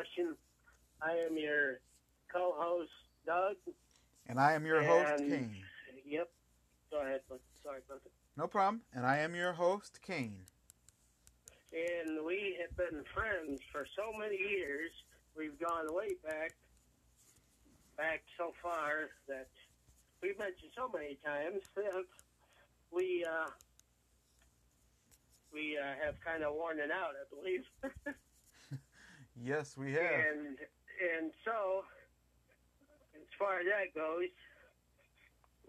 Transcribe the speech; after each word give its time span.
discussion. 0.00 0.36
I 1.02 1.12
am 1.12 1.36
your 1.36 1.80
co-host, 2.32 2.90
Doug. 3.26 3.56
And 4.26 4.38
I 4.38 4.52
am 4.52 4.64
your 4.64 4.82
host, 4.82 5.18
Kane. 5.18 5.56
Yep. 6.06 6.30
Go 6.90 7.00
ahead. 7.00 7.20
Sorry 7.62 7.80
about 7.86 8.02
that. 8.02 8.10
No 8.36 8.46
problem. 8.46 8.82
And 8.94 9.06
I 9.06 9.18
am 9.18 9.34
your 9.34 9.52
host, 9.52 10.00
Kane. 10.02 10.42
And 11.72 12.24
we 12.26 12.58
have 12.60 12.76
been 12.76 13.04
friends 13.14 13.60
for 13.72 13.86
so 13.96 14.16
many 14.18 14.36
years. 14.36 14.90
We've 15.36 15.58
gone 15.58 15.86
way 15.94 16.08
back, 16.24 16.52
back 17.96 18.22
so 18.36 18.52
far 18.62 19.10
that 19.28 19.48
we've 20.22 20.38
mentioned 20.38 20.72
so 20.76 20.90
many 20.92 21.16
times 21.24 21.62
that 21.76 22.04
we 22.90 23.24
uh, 23.24 23.50
we 25.52 25.78
uh, 25.78 26.04
have 26.04 26.14
kind 26.24 26.42
of 26.42 26.54
worn 26.54 26.78
it 26.80 26.90
out, 26.90 27.14
I 27.14 27.34
believe. 27.34 27.64
Yes, 29.36 29.76
we 29.76 29.92
have. 29.92 30.02
And 30.02 30.58
and 31.00 31.32
so, 31.44 31.84
as 33.14 33.30
far 33.38 33.60
as 33.60 33.66
that 33.66 33.94
goes, 33.94 34.28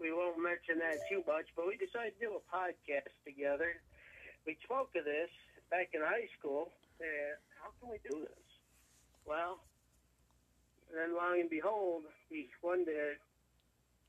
we 0.00 0.12
won't 0.12 0.42
mention 0.42 0.78
that 0.80 0.98
too 1.08 1.22
much. 1.26 1.46
But 1.56 1.66
we 1.66 1.76
decided 1.76 2.18
to 2.20 2.26
do 2.26 2.32
a 2.36 2.44
podcast 2.50 3.12
together. 3.24 3.80
We 4.46 4.58
spoke 4.64 4.90
of 4.96 5.04
this 5.04 5.30
back 5.70 5.90
in 5.94 6.00
high 6.02 6.28
school. 6.38 6.68
And 7.00 7.34
how 7.62 7.70
can 7.80 7.90
we 7.90 7.98
do 8.04 8.20
this? 8.20 8.46
Well, 9.26 9.58
then 10.94 11.16
long 11.16 11.40
and 11.40 11.50
behold, 11.50 12.02
we 12.30 12.48
wanted 12.62 12.86
to 12.86 13.12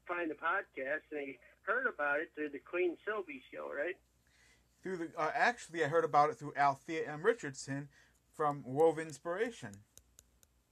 find 0.07 0.29
a 0.31 0.35
podcast, 0.35 1.07
and 1.11 1.21
he 1.21 1.39
heard 1.63 1.87
about 1.87 2.19
it 2.19 2.31
through 2.35 2.49
the 2.49 2.59
Queen 2.59 2.97
Sylvie 3.05 3.41
show, 3.53 3.69
right? 3.71 3.95
Through 4.81 4.97
the 4.97 5.09
uh, 5.17 5.31
actually, 5.33 5.83
I 5.83 5.87
heard 5.87 6.03
about 6.03 6.29
it 6.29 6.35
through 6.35 6.53
Althea 6.57 7.09
M. 7.09 7.23
Richardson 7.23 7.87
from 8.35 8.63
Wove 8.65 8.99
Inspiration. 8.99 9.71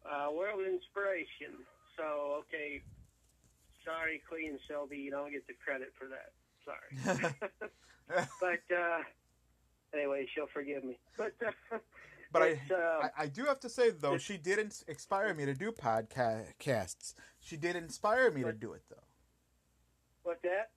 Uh, 0.05 0.31
World 0.31 0.61
Inspiration. 0.67 1.63
So, 1.97 2.41
okay. 2.41 2.81
Sorry, 3.85 4.21
Queen 4.27 4.57
Sylvie, 4.67 4.97
you 4.97 5.11
don't 5.11 5.31
get 5.31 5.45
the 5.47 5.53
credit 5.63 5.93
for 5.97 6.07
that. 6.07 6.31
Sorry. 6.65 7.33
but, 8.39 8.75
uh, 8.75 8.99
anyway, 9.93 10.27
she'll 10.33 10.47
forgive 10.53 10.83
me. 10.83 10.97
But, 11.17 11.33
uh, 11.45 11.77
But 12.31 12.41
I, 12.43 12.61
uh, 12.73 13.09
I, 13.17 13.23
I 13.23 13.27
do 13.27 13.43
have 13.45 13.59
to 13.61 13.69
say 13.69 13.89
though, 13.89 14.17
she 14.17 14.37
did 14.37 14.57
ins- 14.57 14.85
inspire 14.87 15.33
me 15.33 15.45
to 15.45 15.53
do 15.53 15.71
podcasts. 15.71 17.13
She 17.39 17.57
did 17.57 17.75
inspire 17.75 18.31
me 18.31 18.43
to 18.43 18.53
do 18.53 18.73
it 18.73 18.83
though. 18.89 18.95
what's 20.23 20.41
that? 20.43 20.71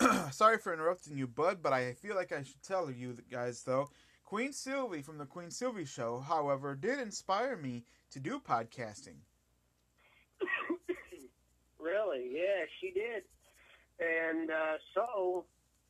Sorry 0.34 0.58
for 0.58 0.72
interrupting 0.72 1.16
you, 1.16 1.26
Bud, 1.26 1.58
but 1.62 1.72
I 1.72 1.92
feel 1.92 2.16
like 2.16 2.32
I 2.32 2.42
should 2.42 2.62
tell 2.62 2.90
you 2.90 3.16
guys 3.30 3.62
though. 3.62 3.90
Queen 4.32 4.54
Sylvie 4.54 5.02
from 5.02 5.18
the 5.18 5.26
Queen 5.26 5.50
Sylvie 5.50 5.84
Show, 5.84 6.18
however, 6.18 6.74
did 6.74 6.98
inspire 6.98 7.54
me 7.54 7.84
to 8.10 8.18
do 8.18 8.40
podcasting. 8.40 9.20
Really? 11.78 12.30
Yeah, 12.32 12.64
she 12.80 12.92
did. 12.92 13.24
And, 14.00 14.50
uh, 14.50 14.78
so, 14.94 15.44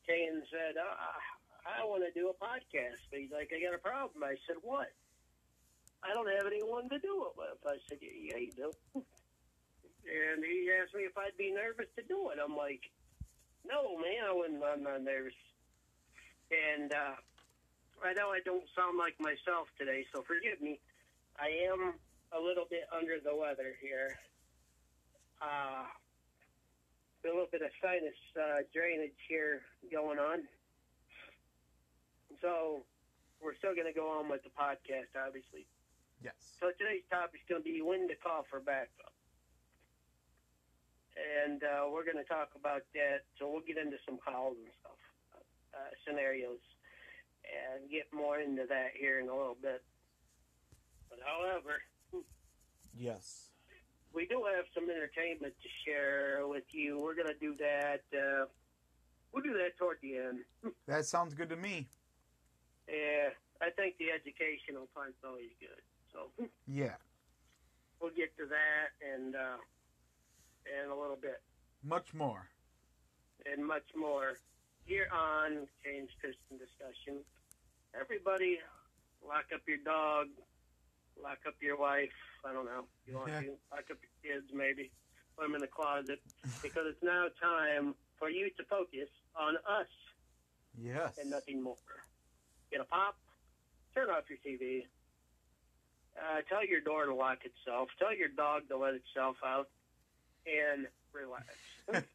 Kane 0.05 0.41
said, 0.51 0.75
uh, 0.75 1.63
I 1.63 1.85
want 1.85 2.03
to 2.03 2.11
do 2.19 2.27
a 2.27 2.35
podcast. 2.35 2.99
He's 3.13 3.31
like, 3.31 3.51
I 3.55 3.63
got 3.63 3.75
a 3.75 3.77
problem. 3.77 4.25
I 4.25 4.35
said, 4.45 4.57
what? 4.61 4.91
I 6.03 6.11
don't 6.13 6.27
have 6.27 6.45
anyone 6.45 6.89
to 6.89 6.99
do 6.99 7.23
it 7.29 7.37
with. 7.37 7.63
I 7.65 7.77
said, 7.87 7.99
yeah, 8.01 8.37
you 8.37 8.51
do. 8.51 8.71
And 10.03 10.43
he 10.43 10.67
asked 10.67 10.93
me 10.93 11.03
if 11.03 11.17
I'd 11.17 11.37
be 11.37 11.53
nervous 11.53 11.87
to 11.95 12.03
do 12.03 12.29
it. 12.31 12.37
I'm 12.43 12.57
like, 12.57 12.81
no, 13.63 13.95
man, 13.95 14.27
I 14.27 14.33
wouldn't. 14.33 14.61
I'm 14.61 14.83
not 14.83 15.01
nervous. 15.01 15.39
And 16.51 16.91
uh, 16.91 17.15
I 18.03 18.11
know 18.11 18.35
I 18.35 18.43
don't 18.43 18.67
sound 18.75 18.99
like 18.99 19.15
myself 19.19 19.71
today, 19.79 20.05
so 20.13 20.21
forgive 20.27 20.59
me. 20.59 20.79
I 21.39 21.47
am 21.71 21.95
a 22.35 22.39
little 22.39 22.67
bit 22.69 22.83
under 22.91 23.23
the 23.23 23.35
weather 23.35 23.79
here. 23.79 24.19
Uh, 25.41 25.87
a 25.87 27.27
little 27.27 27.47
bit 27.51 27.61
of 27.61 27.71
sinus 27.81 28.19
uh, 28.35 28.67
drainage 28.75 29.15
here 29.27 29.63
going 29.91 30.19
on. 30.19 30.43
So 32.41 32.83
we're 33.39 33.55
still 33.55 33.71
going 33.71 33.87
to 33.87 33.95
go 33.95 34.11
on 34.11 34.27
with 34.27 34.43
the 34.43 34.51
podcast, 34.51 35.15
obviously. 35.15 35.63
Yes. 36.19 36.35
So 36.59 36.75
today's 36.75 37.07
topic 37.07 37.39
is 37.39 37.47
going 37.47 37.63
to 37.63 37.67
be 37.67 37.79
when 37.79 38.07
to 38.11 38.15
call 38.19 38.43
for 38.51 38.59
backup. 38.59 39.15
And 41.15 41.63
uh, 41.63 41.87
we're 41.87 42.03
going 42.03 42.19
to 42.19 42.27
talk 42.27 42.51
about 42.59 42.83
that. 42.95 43.23
So 43.39 43.47
we'll 43.47 43.63
get 43.63 43.77
into 43.79 43.97
some 44.03 44.19
calls 44.19 44.59
and 44.59 44.71
stuff, 44.83 44.99
uh, 45.71 45.91
scenarios, 46.03 46.59
and 47.47 47.89
get 47.89 48.07
more 48.13 48.39
into 48.39 48.65
that 48.69 48.91
here 48.99 49.19
in 49.19 49.27
a 49.29 49.35
little 49.35 49.57
bit. 49.61 49.83
But 51.09 51.19
however, 51.25 51.81
Yes. 52.95 53.49
we 54.13 54.25
do 54.27 54.43
have 54.55 54.65
some 54.73 54.89
entertainment 54.89 55.53
to 55.61 55.69
share 55.85 56.47
with 56.47 56.63
you. 56.71 56.99
We're 56.99 57.15
going 57.15 57.27
to 57.27 57.39
do 57.39 57.55
that. 57.57 58.01
Uh, 58.13 58.45
we'll 59.31 59.43
do 59.43 59.53
that 59.53 59.77
toward 59.77 59.97
the 60.01 60.17
end. 60.17 60.39
That 60.87 61.05
sounds 61.05 61.33
good 61.33 61.49
to 61.49 61.55
me. 61.55 61.87
Yeah, 62.87 63.29
I 63.61 63.69
think 63.71 63.97
the 63.97 64.11
educational 64.11 64.87
part's 64.93 65.17
always 65.25 65.51
good. 65.59 65.81
So 66.11 66.29
Yeah. 66.67 66.95
we'll 68.01 68.11
get 68.11 68.35
to 68.37 68.45
that 68.45 68.91
and 69.15 69.35
uh, 69.35 69.57
and 70.81 70.91
a 70.91 70.95
little 70.95 71.15
bit 71.19 71.41
Much 71.83 72.13
more. 72.13 72.47
and 73.51 73.65
much 73.65 73.87
more 73.95 74.33
here 74.85 75.07
on 75.11 75.67
Change 75.83 76.09
Christian 76.19 76.57
Discussion. 76.59 77.23
Everybody, 77.99 78.59
lock 79.25 79.45
up 79.53 79.61
your 79.67 79.77
dog, 79.85 80.27
lock 81.21 81.39
up 81.47 81.55
your 81.61 81.77
wife. 81.77 82.13
I 82.45 82.51
don't 82.53 82.65
know. 82.65 82.85
You 83.05 83.15
want 83.17 83.29
Yeah. 83.31 83.41
to 83.41 83.57
lock 83.71 83.89
up 83.91 83.97
your 84.01 84.11
kids, 84.21 84.51
maybe 84.53 84.91
put 85.37 85.43
them 85.43 85.55
in 85.55 85.61
the 85.61 85.67
closet 85.67 86.19
because 86.61 86.85
it's 86.87 87.01
now 87.03 87.27
time 87.41 87.95
for 88.17 88.29
you 88.29 88.49
to 88.51 88.63
focus 88.65 89.09
on 89.35 89.57
us 89.65 89.87
Yes. 90.77 91.17
and 91.17 91.29
nothing 91.29 91.61
more. 91.61 91.77
Get 92.71 92.81
a 92.81 92.85
pop, 92.85 93.17
turn 93.93 94.09
off 94.09 94.29
your 94.29 94.39
TV, 94.39 94.87
uh, 96.17 96.41
tell 96.49 96.65
your 96.65 96.81
door 96.81 97.05
to 97.05 97.13
lock 97.13 97.45
itself, 97.45 97.89
tell 97.97 98.13
your 98.13 98.29
dog 98.29 98.67
to 98.69 98.77
let 98.77 98.93
itself 98.95 99.37
out, 99.43 99.69
and 100.45 100.87
relax. 101.13 101.45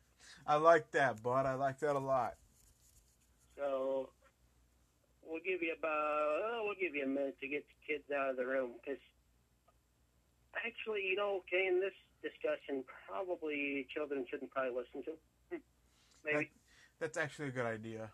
I 0.47 0.57
like 0.57 0.91
that, 0.93 1.23
Bud. 1.23 1.47
I 1.47 1.55
like 1.55 1.79
that 1.81 1.97
a 1.97 1.99
lot. 1.99 2.37
So 3.59 4.09
we'll 5.27 5.43
give 5.43 5.61
you 5.61 5.75
about 5.75 6.39
oh, 6.47 6.63
we'll 6.65 6.79
give 6.79 6.95
you 6.95 7.05
a 7.05 7.11
minute 7.11 7.37
to 7.43 7.49
get 7.49 7.67
the 7.67 7.79
kids 7.83 8.07
out 8.15 8.31
of 8.31 8.37
the 8.39 8.47
room 8.47 8.79
because 8.79 9.03
actually, 10.65 11.03
you 11.05 11.17
know, 11.17 11.43
Kane, 11.51 11.83
this 11.83 11.95
discussion 12.23 12.87
probably 13.07 13.87
children 13.93 14.25
shouldn't 14.31 14.51
probably 14.51 14.75
listen 14.75 15.03
to. 15.05 15.15
Hmm. 15.51 15.63
Maybe. 16.25 16.51
That's 17.01 17.19
actually 17.19 17.49
a 17.49 17.55
good 17.55 17.67
idea. 17.67 18.11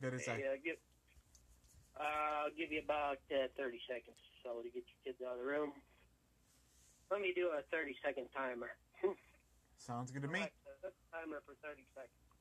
That 0.00 0.14
is. 0.14 0.26
Yeah, 0.26 0.56
give, 0.64 0.80
uh, 2.00 2.48
I'll 2.48 2.56
give 2.56 2.72
you 2.72 2.80
about 2.80 3.20
uh, 3.28 3.52
30 3.56 3.80
seconds 3.84 4.16
or 4.16 4.34
so 4.40 4.50
to 4.64 4.68
get 4.72 4.84
your 4.88 5.00
kids 5.04 5.18
out 5.20 5.36
of 5.36 5.40
the 5.40 5.48
room. 5.48 5.72
Let 7.10 7.20
me 7.20 7.32
do 7.36 7.52
a 7.52 7.60
30 7.68 7.92
second 8.00 8.32
timer. 8.32 8.72
Sounds 9.76 10.10
good 10.10 10.22
to 10.22 10.32
me. 10.32 10.40
Alexa, 10.40 10.96
Timer 11.12 11.44
for 11.44 11.52
30 11.60 11.84
seconds. 11.92 12.31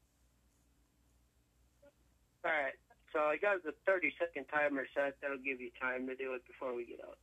All 2.44 2.52
right. 2.52 2.74
So 3.14 3.20
I 3.20 3.38
got 3.38 3.64
the 3.64 3.74
30 3.86 4.14
second 4.18 4.46
timer 4.46 4.86
set. 4.96 5.16
That'll 5.22 5.38
give 5.38 5.60
you 5.60 5.70
time 5.80 6.08
to 6.08 6.16
do 6.16 6.34
it 6.34 6.46
before 6.48 6.74
we 6.74 6.86
get 6.86 7.00
out. 7.04 7.18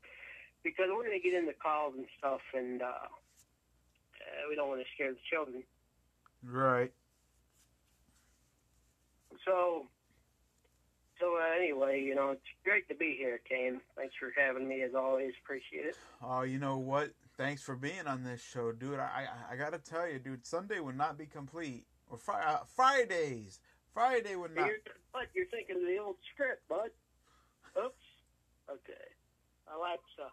Because 0.63 0.87
we're 0.91 1.05
going 1.05 1.19
to 1.19 1.23
get 1.23 1.35
into 1.39 1.55
calls 1.55 1.95
and 1.97 2.07
stuff, 2.19 2.41
and 2.53 2.83
uh, 2.83 2.87
uh, 2.87 4.45
we 4.49 4.57
don't 4.57 4.69
want 4.69 4.81
to 4.81 4.87
scare 4.95 5.13
the 5.13 5.19
children. 5.31 5.63
Right. 6.45 6.93
So, 9.45 9.87
so 11.21 11.37
uh, 11.37 11.57
anyway, 11.57 12.03
you 12.03 12.15
know, 12.15 12.31
it's 12.31 12.43
great 12.65 12.89
to 12.89 12.95
be 12.95 13.17
here, 13.19 13.41
Kane. 13.49 13.81
Thanks 13.97 14.15
for 14.19 14.33
having 14.37 14.69
me, 14.69 14.83
as 14.83 14.95
always. 14.95 15.33
Appreciate 15.43 15.87
it. 15.87 15.97
Oh, 16.23 16.43
you 16.43 16.59
know 16.59 16.77
what? 16.77 17.13
Thanks 17.37 17.63
for 17.63 17.77
being 17.77 18.07
on 18.07 18.25
this 18.25 18.43
show, 18.43 18.73
dude. 18.73 18.99
I 18.99 19.27
I, 19.51 19.55
I 19.55 19.57
gotta 19.57 19.79
tell 19.79 20.09
you, 20.09 20.19
dude. 20.19 20.45
Sunday 20.45 20.81
would 20.81 20.97
not 20.97 21.17
be 21.17 21.27
complete, 21.27 21.87
or 22.11 22.19
fri- 22.19 22.35
uh, 22.45 22.59
Fridays. 22.75 23.61
Friday 23.99 24.37
would 24.37 24.55
not. 24.55 24.67
You're, 24.67 24.79
but 25.13 25.27
you're 25.35 25.51
thinking 25.51 25.77
of 25.77 25.83
the 25.83 25.99
old 25.99 26.17
script, 26.33 26.63
bud. 26.69 26.91
Oops. 27.77 28.07
Okay. 28.71 29.07
Alexa, 29.67 30.31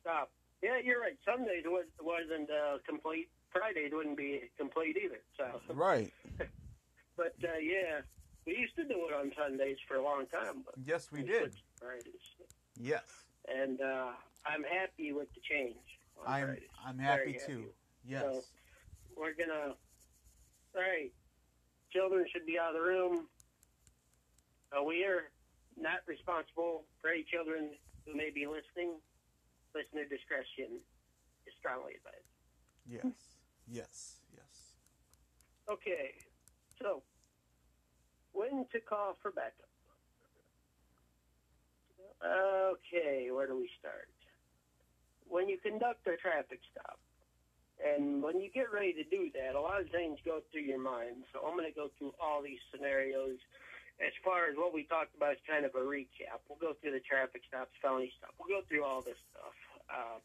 stop. 0.00 0.30
Yeah, 0.62 0.78
you're 0.82 1.00
right. 1.00 1.18
Sundays 1.24 1.64
was, 1.66 1.86
wasn't 2.00 2.48
uh, 2.50 2.78
complete. 2.86 3.28
Fridays 3.52 3.90
wouldn't 3.92 4.16
be 4.16 4.42
complete 4.58 4.96
either. 4.96 5.20
So, 5.36 5.60
Right. 5.74 6.12
but 7.16 7.34
uh, 7.42 7.58
yeah, 7.60 8.00
we 8.46 8.56
used 8.56 8.76
to 8.76 8.84
do 8.84 8.94
it 9.10 9.14
on 9.14 9.32
Sundays 9.36 9.76
for 9.88 9.96
a 9.96 10.02
long 10.02 10.26
time. 10.26 10.62
But 10.64 10.74
Yes, 10.84 11.10
we 11.10 11.22
did. 11.22 11.52
Fridays. 11.78 12.26
Yes. 12.78 13.02
And 13.48 13.80
uh, 13.80 14.12
I'm 14.46 14.62
happy 14.62 15.12
with 15.12 15.28
the 15.34 15.40
change. 15.40 15.76
I'm 16.26 16.44
Fridays. 16.46 16.62
I'm 16.86 16.96
Very 16.98 17.32
happy. 17.34 17.44
too. 17.46 17.64
Yes. 18.06 18.22
So, 18.22 18.42
we're 19.16 19.34
gonna. 19.34 19.74
All 20.74 20.82
right, 20.82 21.12
children 21.94 22.26
should 22.32 22.44
be 22.44 22.58
out 22.58 22.74
of 22.74 22.82
the 22.82 22.86
room. 22.86 23.26
Uh, 24.74 24.82
we 24.82 25.04
are 25.04 25.30
not 25.78 26.02
responsible 26.06 26.82
for 27.00 27.10
any 27.10 27.24
children 27.30 27.70
who 28.04 28.16
may 28.16 28.30
be 28.34 28.46
listening. 28.46 28.98
listener 29.74 30.02
discretion 30.10 30.82
is 31.46 31.54
strongly 31.58 31.94
advised. 31.94 32.34
Yes. 32.86 33.14
Yes. 33.70 34.20
Yes. 34.34 34.74
Okay, 35.70 36.12
so 36.82 37.02
when 38.32 38.66
to 38.72 38.80
call 38.80 39.16
for 39.22 39.30
backup? 39.30 39.70
Okay, 42.20 43.30
where 43.32 43.46
do 43.46 43.56
we 43.56 43.70
start? 43.78 44.12
When 45.26 45.48
you 45.48 45.56
conduct 45.56 46.06
a 46.06 46.16
traffic 46.16 46.60
stop, 46.70 46.98
and 47.82 48.22
when 48.22 48.40
you 48.40 48.50
get 48.50 48.70
ready 48.70 48.92
to 48.94 49.04
do 49.04 49.30
that, 49.34 49.58
a 49.58 49.60
lot 49.60 49.80
of 49.80 49.90
things 49.90 50.18
go 50.24 50.40
through 50.50 50.62
your 50.62 50.78
mind. 50.78 51.26
So 51.32 51.42
I'm 51.42 51.58
going 51.58 51.68
to 51.68 51.74
go 51.74 51.90
through 51.98 52.14
all 52.22 52.42
these 52.42 52.62
scenarios. 52.70 53.38
As 53.98 54.14
far 54.22 54.50
as 54.50 54.58
what 54.58 54.74
we 54.74 54.84
talked 54.86 55.14
about, 55.14 55.38
is 55.38 55.42
kind 55.46 55.64
of 55.64 55.74
a 55.74 55.82
recap. 55.82 56.42
We'll 56.48 56.58
go 56.58 56.74
through 56.78 56.98
the 56.98 57.02
traffic 57.02 57.42
stops, 57.46 57.74
felony 57.82 58.10
stop. 58.18 58.34
We'll 58.38 58.50
go 58.50 58.66
through 58.66 58.82
all 58.82 59.02
this 59.02 59.18
stuff. 59.30 59.54
Um, 59.90 60.22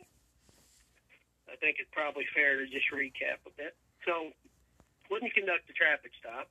I 1.49 1.55
think 1.57 1.77
it's 1.77 1.89
probably 1.93 2.25
fair 2.33 2.57
to 2.57 2.65
just 2.65 2.89
recap 2.93 3.41
a 3.45 3.53
bit. 3.57 3.73
So, 4.05 4.33
when 5.09 5.21
you 5.21 5.29
conduct 5.33 5.69
a 5.69 5.73
traffic 5.73 6.13
stop, 6.17 6.49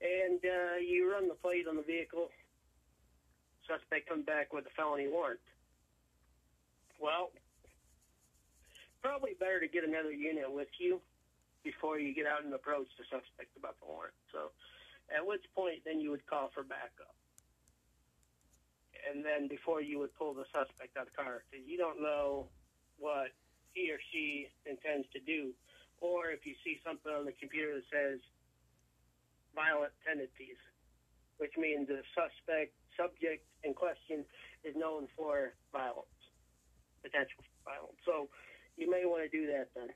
and 0.00 0.40
uh, 0.44 0.76
you 0.80 1.10
run 1.10 1.28
the 1.28 1.34
plate 1.34 1.64
on 1.68 1.76
the 1.76 1.82
vehicle, 1.82 2.28
suspect 3.64 4.08
comes 4.08 4.24
back 4.24 4.52
with 4.52 4.66
a 4.66 4.72
felony 4.76 5.08
warrant. 5.08 5.40
Well, 7.00 7.32
probably 9.06 9.38
better 9.38 9.62
to 9.62 9.70
get 9.70 9.86
another 9.86 10.10
unit 10.10 10.50
with 10.50 10.66
you 10.82 10.98
before 11.62 12.02
you 12.02 12.10
get 12.10 12.26
out 12.26 12.42
and 12.42 12.50
approach 12.50 12.90
the 12.98 13.06
suspect 13.06 13.54
about 13.54 13.78
the 13.78 13.86
warrant. 13.86 14.18
So, 14.34 14.50
at 15.14 15.22
which 15.22 15.46
point 15.54 15.86
then 15.86 16.02
you 16.02 16.10
would 16.10 16.26
call 16.26 16.50
for 16.50 16.66
backup. 16.66 17.14
And 19.06 19.22
then 19.22 19.46
before 19.46 19.78
you 19.78 20.02
would 20.02 20.10
pull 20.18 20.34
the 20.34 20.42
suspect 20.50 20.98
out 20.98 21.06
of 21.06 21.14
the 21.14 21.22
car, 21.22 21.46
because 21.46 21.62
you 21.62 21.78
don't 21.78 22.02
know 22.02 22.50
what 22.98 23.30
he 23.70 23.94
or 23.94 24.02
she 24.10 24.50
intends 24.66 25.06
to 25.14 25.22
do, 25.22 25.54
or 26.02 26.34
if 26.34 26.42
you 26.42 26.58
see 26.66 26.82
something 26.82 27.12
on 27.14 27.30
the 27.30 27.36
computer 27.38 27.78
that 27.78 27.86
says 27.86 28.18
violent 29.54 29.94
tendencies, 30.02 30.58
which 31.38 31.54
means 31.54 31.86
the 31.86 32.02
suspect 32.10 32.74
subject 32.98 33.46
in 33.62 33.70
question 33.70 34.26
is 34.66 34.74
known 34.74 35.06
for 35.14 35.54
violence, 35.70 36.18
potential 37.06 37.46
violence. 37.62 38.02
So 38.02 38.26
you 38.76 38.90
may 38.90 39.04
want 39.04 39.24
to 39.24 39.28
do 39.28 39.46
that 39.52 39.68
then. 39.74 39.88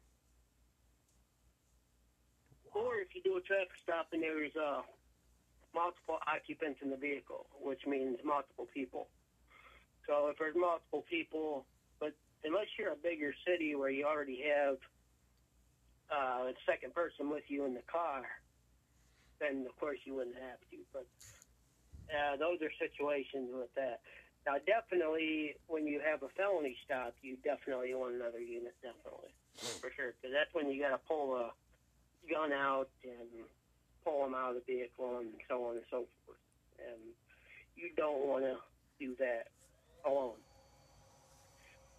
Or 2.72 2.96
if 2.96 3.14
you 3.14 3.22
do 3.22 3.36
a 3.36 3.40
traffic 3.40 3.74
stop 3.82 4.08
and 4.12 4.22
there's 4.22 4.54
uh, 4.56 4.82
multiple 5.74 6.18
occupants 6.26 6.80
in 6.82 6.90
the 6.90 6.96
vehicle, 6.96 7.46
which 7.60 7.86
means 7.86 8.18
multiple 8.24 8.66
people. 8.72 9.08
So 10.06 10.28
if 10.28 10.38
there's 10.38 10.56
multiple 10.56 11.04
people, 11.08 11.66
but 11.98 12.14
unless 12.44 12.66
you're 12.78 12.92
a 12.92 13.02
bigger 13.02 13.34
city 13.46 13.74
where 13.74 13.90
you 13.90 14.06
already 14.06 14.42
have 14.48 14.76
uh, 16.10 16.50
a 16.50 16.54
second 16.66 16.94
person 16.94 17.30
with 17.30 17.44
you 17.48 17.66
in 17.66 17.74
the 17.74 17.86
car, 17.90 18.22
then 19.40 19.66
of 19.68 19.78
course 19.78 19.98
you 20.04 20.14
wouldn't 20.14 20.36
have 20.36 20.60
to. 20.70 20.78
But 20.92 21.06
uh, 22.10 22.36
those 22.36 22.58
are 22.62 22.72
situations 22.78 23.50
with 23.52 23.72
that. 23.74 24.00
Now, 24.50 24.58
definitely, 24.67 25.55
when 25.69 25.87
you 25.87 26.00
have 26.02 26.25
a 26.25 26.29
felony 26.35 26.76
stop, 26.85 27.14
you 27.23 27.37
definitely 27.44 27.94
want 27.94 28.17
another 28.17 28.41
unit, 28.41 28.75
definitely, 28.82 29.31
hmm. 29.61 29.79
for 29.79 29.93
sure, 29.94 30.12
because 30.19 30.35
that's 30.35 30.52
when 30.52 30.69
you 30.69 30.82
got 30.82 30.91
to 30.91 30.99
pull 31.06 31.37
a 31.37 31.52
gun 32.29 32.52
out 32.52 32.88
and 33.05 33.47
pull 34.05 34.25
them 34.25 34.35
out 34.35 34.50
of 34.50 34.67
the 34.67 34.67
vehicle 34.67 35.19
and 35.19 35.31
so 35.49 35.67
on 35.67 35.76
and 35.76 35.87
so 35.88 36.02
forth. 36.26 36.43
And 36.82 36.99
you 37.76 37.91
don't 37.97 38.26
want 38.26 38.43
to 38.43 38.56
do 38.99 39.14
that 39.20 39.47
alone. 40.05 40.43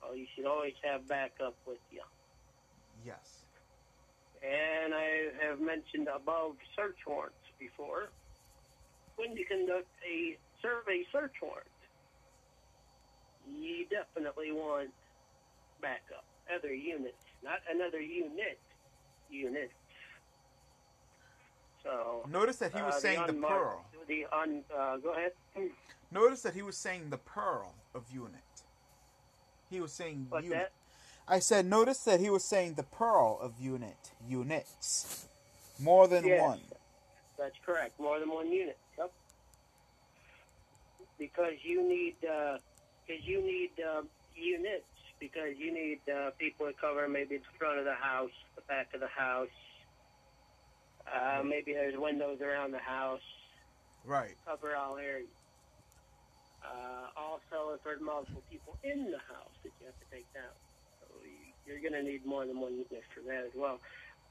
Well, 0.04 0.14
you 0.14 0.26
should 0.36 0.46
always 0.46 0.76
have 0.84 1.08
backup 1.08 1.56
with 1.66 1.80
you. 1.90 2.02
Yes. 3.06 3.46
And 4.44 4.94
I 4.94 5.32
have 5.48 5.62
mentioned 5.62 6.10
above 6.14 6.58
search 6.76 7.00
warrants 7.08 7.48
before. 7.58 8.10
When 9.16 9.38
you 9.38 9.46
conduct 9.46 9.88
a 10.04 10.38
survey 10.62 11.06
search 11.14 11.36
warrant, 11.42 11.70
you 13.50 13.86
definitely 13.90 14.52
want 14.52 14.90
backup, 15.82 16.24
other 16.54 16.74
units, 16.74 17.16
not 17.44 17.60
another 17.70 18.00
unit, 18.02 18.60
units. 19.30 19.74
So 21.84 22.24
Notice 22.30 22.58
that 22.58 22.74
he 22.76 22.82
was 22.82 22.96
uh, 22.96 23.00
saying 23.00 23.20
the 23.26 23.30
unmarked- 23.30 23.56
pearl. 23.64 23.86
The 24.08 24.26
un, 24.32 24.64
uh, 24.76 24.98
go 24.98 25.14
ahead. 25.14 25.32
Notice 26.12 26.42
that 26.44 26.54
he 26.54 26.62
was 26.62 26.78
saying 26.78 27.10
the 27.10 27.18
pearl 27.18 27.74
of 27.96 28.04
unit. 28.14 28.42
He 29.70 29.80
was 29.80 29.92
saying 29.94 30.28
What's 30.30 30.44
unit. 30.44 30.60
that? 30.60 30.72
I 31.34 31.40
said, 31.40 31.66
notice 31.66 32.00
that 32.00 32.20
he 32.20 32.30
was 32.30 32.44
saying 32.44 32.74
the 32.74 32.84
pearl 32.84 33.40
of 33.42 33.54
unit. 33.60 34.12
Units. 34.28 35.28
More 35.80 36.08
than 36.08 36.26
Yes. 36.28 36.42
one. 36.42 36.60
That's 37.38 37.56
correct. 37.66 38.00
More 38.00 38.20
than 38.20 38.30
one 38.30 38.52
unit. 38.52 38.78
Yep. 38.98 39.12
Because 41.18 41.54
you 41.64 41.88
need, 41.88 42.16
because 43.12 43.28
you 43.28 43.44
need 43.44 43.72
uh, 43.84 44.02
units. 44.36 44.88
Because 45.20 45.54
you 45.60 45.70
need 45.70 46.02
uh, 46.10 46.32
people 46.40 46.66
to 46.66 46.74
cover 46.82 47.06
maybe 47.08 47.38
the 47.38 47.52
front 47.60 47.78
of 47.78 47.86
the 47.86 47.94
house, 47.94 48.34
the 48.56 48.64
back 48.66 48.90
of 48.96 49.02
the 49.02 49.12
house. 49.14 49.54
Uh, 51.06 51.44
maybe 51.46 51.74
there's 51.78 51.94
windows 51.98 52.42
around 52.42 52.72
the 52.72 52.82
house. 52.82 53.22
Right. 54.04 54.34
Cover 54.48 54.74
all 54.76 54.98
areas. 54.98 55.30
Uh, 56.66 57.14
also, 57.14 57.78
if 57.78 57.84
there's 57.86 58.02
multiple 58.02 58.42
people 58.50 58.78
in 58.82 59.14
the 59.14 59.22
house 59.30 59.54
that 59.62 59.70
you 59.78 59.86
have 59.86 59.98
to 60.02 60.08
take 60.10 60.26
down, 60.34 60.54
so 61.02 61.06
you- 61.22 61.54
you're 61.70 61.82
going 61.82 61.94
to 61.94 62.02
need 62.02 62.26
more 62.26 62.46
than 62.48 62.58
one 62.60 62.74
unit 62.74 63.06
for 63.14 63.22
that 63.22 63.46
as 63.46 63.54
well. 63.54 63.78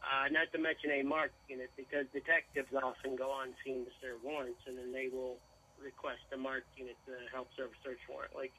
Uh, 0.02 0.26
not 0.34 0.50
to 0.50 0.58
mention 0.58 0.90
a 0.90 1.02
marked 1.02 1.38
unit 1.46 1.70
because 1.76 2.06
detectives 2.10 2.72
often 2.74 3.14
go 3.14 3.30
on 3.30 3.54
scene 3.62 3.84
to 3.84 3.92
serve 4.02 4.22
warrants 4.24 4.58
and 4.66 4.76
then 4.78 4.90
they 4.90 5.06
will 5.08 5.38
request 5.78 6.22
a 6.32 6.36
marked 6.36 6.66
unit 6.76 6.96
to 7.06 7.14
help 7.30 7.46
serve 7.54 7.70
a 7.70 7.78
search 7.86 8.00
warrant. 8.08 8.34
Like 8.34 8.52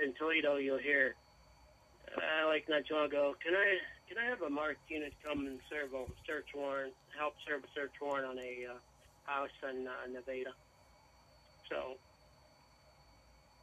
in 0.00 0.14
Toledo, 0.18 0.56
you'll 0.56 0.78
hear, 0.78 1.16
uh, 2.16 2.46
like 2.48 2.64
not 2.68 2.86
too 2.86 2.94
long 2.94 3.06
ago, 3.06 3.34
can 3.44 3.54
I 3.54 3.76
can 4.08 4.18
I 4.18 4.28
have 4.28 4.42
a 4.42 4.50
marked 4.50 4.84
unit 4.88 5.12
come 5.24 5.46
and 5.46 5.60
serve 5.68 5.92
a 5.94 6.04
search 6.28 6.48
warrant, 6.54 6.94
help 7.18 7.34
serve 7.48 7.64
a 7.64 7.70
search 7.74 7.94
warrant 8.00 8.26
on 8.26 8.38
a 8.38 8.52
uh, 8.76 8.80
house 9.24 9.54
in 9.64 9.86
uh, 9.88 10.06
Nevada? 10.12 10.52
So 11.70 11.96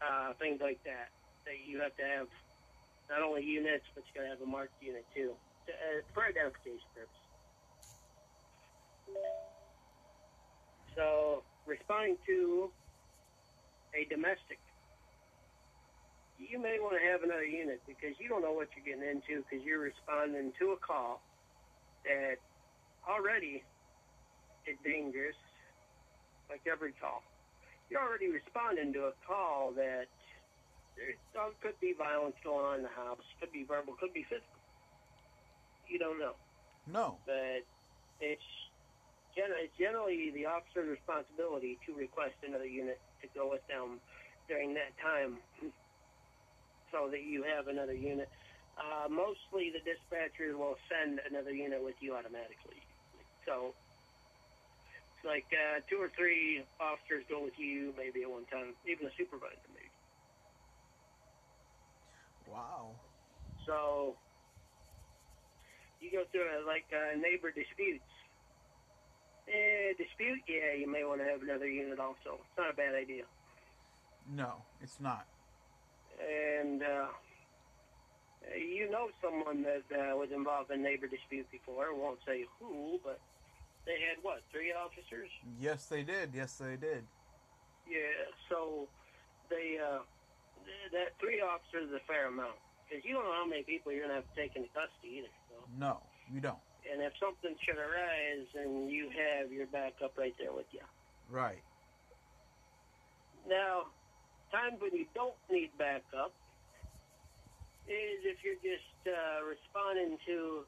uh, 0.01 0.33
things 0.39 0.59
like 0.61 0.79
that 0.85 1.09
that 1.45 1.59
you 1.65 1.79
have 1.81 1.95
to 1.97 2.05
have 2.05 2.27
not 3.09 3.21
only 3.21 3.43
units, 3.43 3.85
but 3.95 4.03
you 4.05 4.13
got 4.13 4.25
to 4.25 4.33
have 4.33 4.41
a 4.41 4.49
marked 4.49 4.77
unit 4.81 5.05
too 5.15 5.33
to, 5.67 5.71
uh, 5.73 6.01
for 6.13 6.23
identification 6.25 6.89
purposes. 6.93 7.29
So, 10.95 11.43
responding 11.65 12.17
to 12.27 12.71
a 13.95 14.05
domestic, 14.09 14.59
you 16.39 16.57
may 16.57 16.79
want 16.79 16.95
to 16.95 17.03
have 17.03 17.21
another 17.23 17.43
unit 17.43 17.83
because 17.85 18.15
you 18.19 18.31
don't 18.31 18.41
know 18.41 18.55
what 18.55 18.71
you're 18.71 18.87
getting 18.87 19.03
into 19.03 19.43
because 19.43 19.59
you're 19.67 19.83
responding 19.83 20.55
to 20.57 20.71
a 20.71 20.79
call 20.79 21.19
that 22.07 22.39
already 23.03 23.61
is 24.63 24.77
dangerous, 24.83 25.35
like 26.49 26.63
every 26.63 26.95
call. 26.95 27.21
You're 27.91 28.01
already 28.01 28.31
responding 28.31 28.93
to 28.93 29.11
a 29.11 29.15
call 29.27 29.75
that 29.75 30.07
there 30.95 31.51
could 31.61 31.75
be 31.81 31.93
violence 31.97 32.35
going 32.43 32.65
on 32.65 32.75
in 32.79 32.83
the 32.83 32.95
house, 32.95 33.23
could 33.39 33.51
be 33.51 33.65
verbal, 33.67 33.95
could 33.99 34.13
be 34.13 34.23
physical. 34.23 34.55
You 35.89 35.99
don't 35.99 36.19
know 36.19 36.35
No. 36.87 37.17
but 37.25 37.65
it's 38.21 38.45
generally 39.77 40.31
the 40.35 40.45
officer's 40.45 40.87
responsibility 40.89 41.79
to 41.87 41.95
request 41.95 42.35
another 42.45 42.67
unit 42.67 42.99
to 43.21 43.27
go 43.33 43.49
with 43.49 43.65
them 43.67 43.99
during 44.47 44.73
that 44.75 44.93
time 45.01 45.37
so 46.91 47.09
that 47.09 47.23
you 47.23 47.43
have 47.43 47.67
another 47.67 47.93
unit. 47.93 48.29
Uh, 48.77 49.09
mostly 49.09 49.71
the 49.75 49.83
dispatchers 49.83 50.55
will 50.55 50.77
send 50.87 51.19
another 51.29 51.51
unit 51.51 51.83
with 51.83 51.95
you 51.99 52.15
automatically. 52.15 52.79
So 53.45 53.73
it's 55.15 55.25
like 55.25 55.47
uh, 55.51 55.81
two 55.89 55.99
or 55.99 56.09
three 56.15 56.63
officers 56.79 57.25
go 57.29 57.43
with 57.43 57.57
you 57.57 57.93
maybe 57.97 58.23
at 58.23 58.31
one 58.31 58.45
time, 58.47 58.73
even 58.87 59.07
a 59.07 59.13
supervisor 59.17 59.67
maybe. 59.75 59.91
Wow. 62.47 62.95
So 63.67 64.15
you 65.99 66.09
go 66.11 66.23
through 66.31 66.47
uh, 66.47 66.65
like 66.65 66.87
uh, 66.95 67.19
neighbor 67.19 67.51
disputes. 67.51 68.07
Eh, 69.49 69.97
dispute, 69.97 70.39
yeah, 70.47 70.77
you 70.77 70.85
may 70.85 71.03
want 71.03 71.19
to 71.21 71.25
have 71.25 71.41
another 71.41 71.67
unit 71.67 71.99
also. 71.99 72.37
It's 72.37 72.57
not 72.57 72.69
a 72.69 72.75
bad 72.75 72.93
idea. 72.93 73.23
No, 74.29 74.61
it's 74.81 74.99
not. 74.99 75.25
And 76.19 76.83
uh, 76.83 77.07
you 78.55 78.89
know 78.91 79.07
someone 79.23 79.63
that 79.63 79.87
uh, 79.91 80.15
was 80.15 80.29
involved 80.35 80.71
in 80.71 80.83
neighbor 80.83 81.07
dispute 81.07 81.47
before. 81.51 81.85
I 81.85 81.93
won't 81.95 82.19
say 82.27 82.45
who, 82.59 82.99
but 83.03 83.19
they 83.85 83.97
had 84.03 84.19
what 84.21 84.43
three 84.51 84.73
officers? 84.73 85.31
Yes, 85.59 85.85
they 85.85 86.03
did. 86.03 86.31
Yes, 86.35 86.59
they 86.59 86.75
did. 86.75 87.07
Yeah. 87.87 88.27
So 88.49 88.87
they 89.49 89.79
uh, 89.79 90.03
that 90.91 91.15
three 91.19 91.41
officers 91.41 91.89
is 91.89 91.95
a 91.95 92.03
fair 92.05 92.27
amount 92.27 92.59
because 92.83 93.05
you 93.05 93.13
don't 93.13 93.23
know 93.23 93.37
how 93.37 93.47
many 93.47 93.63
people 93.63 93.91
you're 93.91 94.03
gonna 94.03 94.19
have 94.19 94.29
to 94.29 94.35
take 94.35 94.55
into 94.55 94.69
custody 94.69 95.23
either. 95.23 95.33
So. 95.49 95.55
No, 95.77 96.01
you 96.31 96.41
don't. 96.41 96.59
And 96.89 97.01
if 97.03 97.13
something 97.19 97.53
should 97.61 97.77
arise, 97.77 98.49
and 98.55 98.89
you 98.89 99.11
have 99.13 99.51
your 99.51 99.67
backup 99.67 100.17
right 100.17 100.33
there 100.39 100.53
with 100.53 100.65
you. 100.71 100.81
Right. 101.29 101.61
Now, 103.47 103.93
times 104.51 104.81
when 104.81 104.93
you 104.93 105.05
don't 105.13 105.37
need 105.49 105.69
backup 105.77 106.33
is 107.89 108.21
if 108.25 108.37
you're 108.45 108.61
just 108.61 109.01
uh, 109.09 109.41
responding 109.45 110.17
to, 110.29 110.65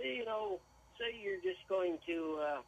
you 0.00 0.24
know, 0.24 0.60
say 0.96 1.12
you're 1.16 1.40
just 1.44 1.60
going 1.68 2.00
to 2.08 2.16
uh, 2.40 2.62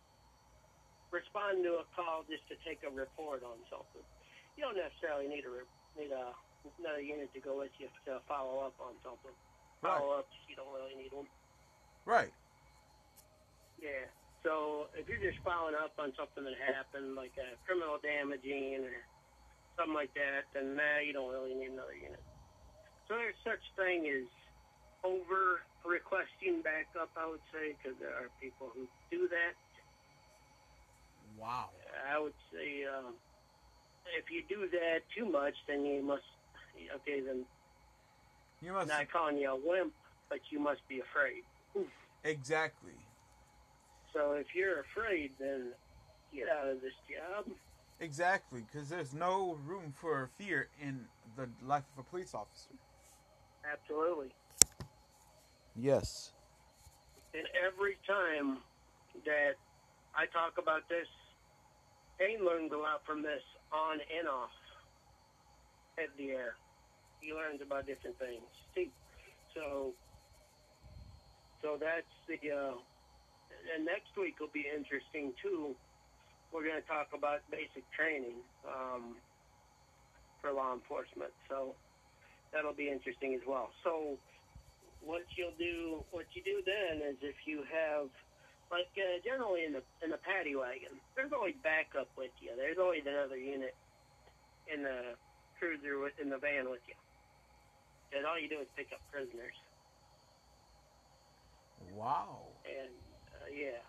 respond 1.13 1.65
to 1.65 1.81
a 1.81 1.87
call 1.97 2.25
just 2.29 2.45
to 2.49 2.57
take 2.65 2.85
a 2.85 2.93
report 2.93 3.45
on 3.45 3.57
something. 3.69 4.05
You 4.57 4.69
don't 4.69 4.77
necessarily 4.77 5.29
need 5.29 5.45
a 5.49 5.53
need 5.97 6.13
a 6.13 6.37
another 6.79 7.03
unit 7.03 7.33
to 7.35 7.41
go 7.41 7.59
with 7.59 7.75
you 7.81 7.89
to 8.07 8.21
follow 8.29 8.63
up 8.63 8.77
on 8.79 8.95
something. 9.03 9.35
Right. 9.83 9.99
Follow 9.99 10.23
ups, 10.23 10.37
you 10.47 10.55
don't 10.55 10.71
really 10.71 10.95
need 10.95 11.11
one. 11.11 11.27
Right. 12.07 12.31
Yeah. 13.81 14.07
So 14.47 14.91
if 14.95 15.07
you're 15.07 15.23
just 15.23 15.43
following 15.43 15.75
up 15.75 15.95
on 15.99 16.15
something 16.15 16.43
that 16.43 16.59
happened, 16.59 17.15
like 17.15 17.35
a 17.39 17.55
criminal 17.67 17.99
damaging 18.03 18.83
or 18.83 18.95
something 19.77 19.95
like 19.95 20.13
that, 20.15 20.49
then 20.55 20.77
nah, 20.77 20.99
you 21.05 21.13
don't 21.13 21.31
really 21.33 21.55
need 21.55 21.71
another 21.73 21.95
unit. 21.97 22.21
So 23.09 23.15
there's 23.15 23.39
such 23.45 23.61
thing 23.77 24.07
as 24.09 24.29
over 25.05 25.63
requesting 25.85 26.63
backup, 26.63 27.11
I 27.17 27.27
would 27.29 27.43
say, 27.53 27.75
because 27.77 27.99
there 28.01 28.15
are 28.15 28.31
people 28.41 28.71
who 28.75 28.87
do 29.11 29.29
that. 29.29 29.55
Wow. 31.39 31.71
I 32.09 32.19
would 32.19 32.37
say 32.53 32.85
um, 32.87 33.15
if 34.17 34.31
you 34.31 34.43
do 34.49 34.69
that 34.71 35.01
too 35.17 35.27
much, 35.31 35.55
then 35.67 35.85
you 35.85 36.03
must. 36.03 36.23
Okay, 36.97 37.21
then 37.21 37.45
You 38.63 38.73
must 38.73 38.89
not 38.89 39.11
calling 39.13 39.37
you 39.39 39.51
a 39.51 39.57
wimp, 39.57 39.93
but 40.31 40.39
you 40.51 40.59
must 40.59 40.81
be 40.89 41.01
afraid. 41.01 41.43
exactly. 42.25 42.97
So 44.15 44.33
if 44.33 44.47
you're 44.55 44.81
afraid, 44.81 45.33
then 45.39 45.73
get 46.35 46.49
out 46.49 46.69
of 46.69 46.81
this 46.81 46.93
job. 47.09 47.47
Exactly, 48.03 48.65
because 48.67 48.89
there's 48.89 49.15
no 49.15 49.57
room 49.65 49.95
for 49.95 50.29
fear 50.37 50.69
in 50.83 51.07
the 51.37 51.49
life 51.65 51.85
of 51.97 52.05
a 52.05 52.11
police 52.11 52.35
officer. 52.35 52.75
Absolutely. 53.65 54.35
Yes. 55.77 56.33
And 57.33 57.47
every 57.65 57.97
time 58.05 58.59
that 59.25 59.55
I 60.17 60.27
talk 60.27 60.59
about 60.59 60.89
this, 60.89 61.07
Kane 62.19 62.45
learns 62.45 62.73
a 62.73 62.77
lot 62.77 63.07
from 63.07 63.23
this 63.23 63.41
on 63.73 63.99
and 64.19 64.29
off 64.29 64.51
at 65.97 66.11
the 66.19 66.33
air. 66.33 66.55
He 67.21 67.33
learns 67.33 67.63
about 67.63 67.87
different 67.87 68.19
things. 68.19 68.43
See, 68.75 68.91
so 69.55 69.93
so 71.63 71.79
that's 71.81 72.11
the. 72.27 72.51
Uh, 72.51 72.75
and 73.77 73.85
next 73.85 74.11
week 74.19 74.41
will 74.41 74.51
be 74.53 74.67
interesting 74.67 75.33
too. 75.41 75.77
We're 76.53 76.69
going 76.69 76.81
to 76.81 76.89
talk 76.89 77.09
about 77.17 77.41
basic 77.51 77.83
training 77.97 78.45
um, 78.69 79.17
for 80.41 80.53
law 80.53 80.77
enforcement. 80.77 81.33
So 81.49 81.75
that'll 82.53 82.77
be 82.77 82.93
interesting 82.93 83.33
as 83.35 83.41
well. 83.49 83.73
So 83.83 84.21
what 85.01 85.25
you'll 85.37 85.57
do, 85.59 86.05
what 86.13 86.27
you 86.37 86.43
do 86.45 86.61
then 86.63 87.01
is 87.03 87.17
if 87.23 87.49
you 87.49 87.65
have, 87.73 88.13
like 88.71 88.93
uh, 88.97 89.21
generally 89.25 89.65
in 89.65 89.73
the 89.73 89.83
in 90.05 90.11
the 90.13 90.21
paddy 90.21 90.57
wagon, 90.57 91.01
there's 91.17 91.33
always 91.33 91.57
backup 91.65 92.09
with 92.17 92.33
you. 92.41 92.53
There's 92.57 92.79
always 92.79 93.03
another 93.05 93.37
unit 93.37 93.75
in 94.73 94.83
the 94.83 95.17
cruiser 95.59 95.99
with 95.99 96.13
in 96.21 96.29
the 96.29 96.39
van 96.39 96.69
with 96.69 96.85
you. 96.89 96.97
And 98.17 98.27
all 98.27 98.39
you 98.39 98.49
do 98.49 98.61
is 98.61 98.69
pick 98.77 98.93
up 98.93 99.01
prisoners. 99.11 99.57
Wow. 101.97 102.45
And 102.65 102.93
uh, 103.41 103.49
yeah. 103.53 103.81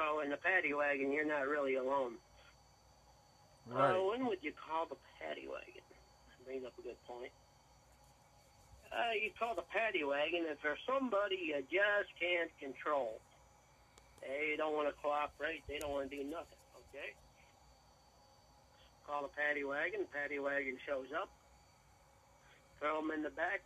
So 0.00 0.20
in 0.20 0.30
the 0.30 0.40
paddy 0.40 0.72
wagon, 0.72 1.12
you're 1.12 1.28
not 1.28 1.44
really 1.46 1.74
alone. 1.74 2.16
Right. 3.68 3.92
Uh, 3.92 4.00
when 4.08 4.24
would 4.26 4.40
you 4.40 4.52
call 4.56 4.86
the 4.88 4.96
paddy 5.20 5.44
wagon? 5.44 5.84
Brings 6.46 6.64
up 6.64 6.72
a 6.78 6.82
good 6.82 6.96
point. 7.04 7.32
Uh, 8.90 9.12
you 9.12 9.30
call 9.38 9.54
the 9.54 9.68
paddy 9.68 10.02
wagon 10.02 10.48
if 10.48 10.56
there's 10.62 10.80
somebody 10.88 11.36
you 11.52 11.60
just 11.68 12.10
can't 12.18 12.50
control. 12.58 13.20
They 14.22 14.56
don't 14.56 14.72
want 14.72 14.88
to 14.88 14.94
cooperate. 15.04 15.62
They 15.68 15.78
don't 15.78 15.92
want 15.92 16.10
to 16.10 16.16
do 16.16 16.24
nothing. 16.24 16.58
Okay. 16.88 17.12
Call 19.06 19.22
the 19.22 19.34
paddy 19.36 19.64
wagon. 19.64 20.08
Paddy 20.12 20.38
wagon 20.38 20.78
shows 20.88 21.12
up. 21.14 21.28
Throw 22.80 23.02
them 23.02 23.10
in 23.12 23.22
the 23.22 23.30
back. 23.30 23.60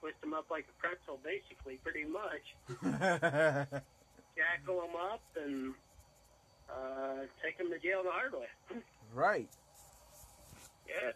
Twist 0.00 0.20
them 0.22 0.32
up 0.32 0.46
like 0.50 0.64
a 0.64 0.74
pretzel, 0.80 1.20
basically, 1.22 1.76
pretty 1.84 2.06
much. 2.08 3.82
Jackal 4.38 4.80
them 4.86 4.94
up 4.94 5.22
and 5.34 5.74
uh, 6.70 7.26
take 7.42 7.58
them 7.58 7.70
to 7.74 7.78
jail 7.82 8.02
the 8.06 8.10
hard 8.14 8.32
way. 8.32 8.46
right. 9.12 9.48
Yeah. 10.86 11.10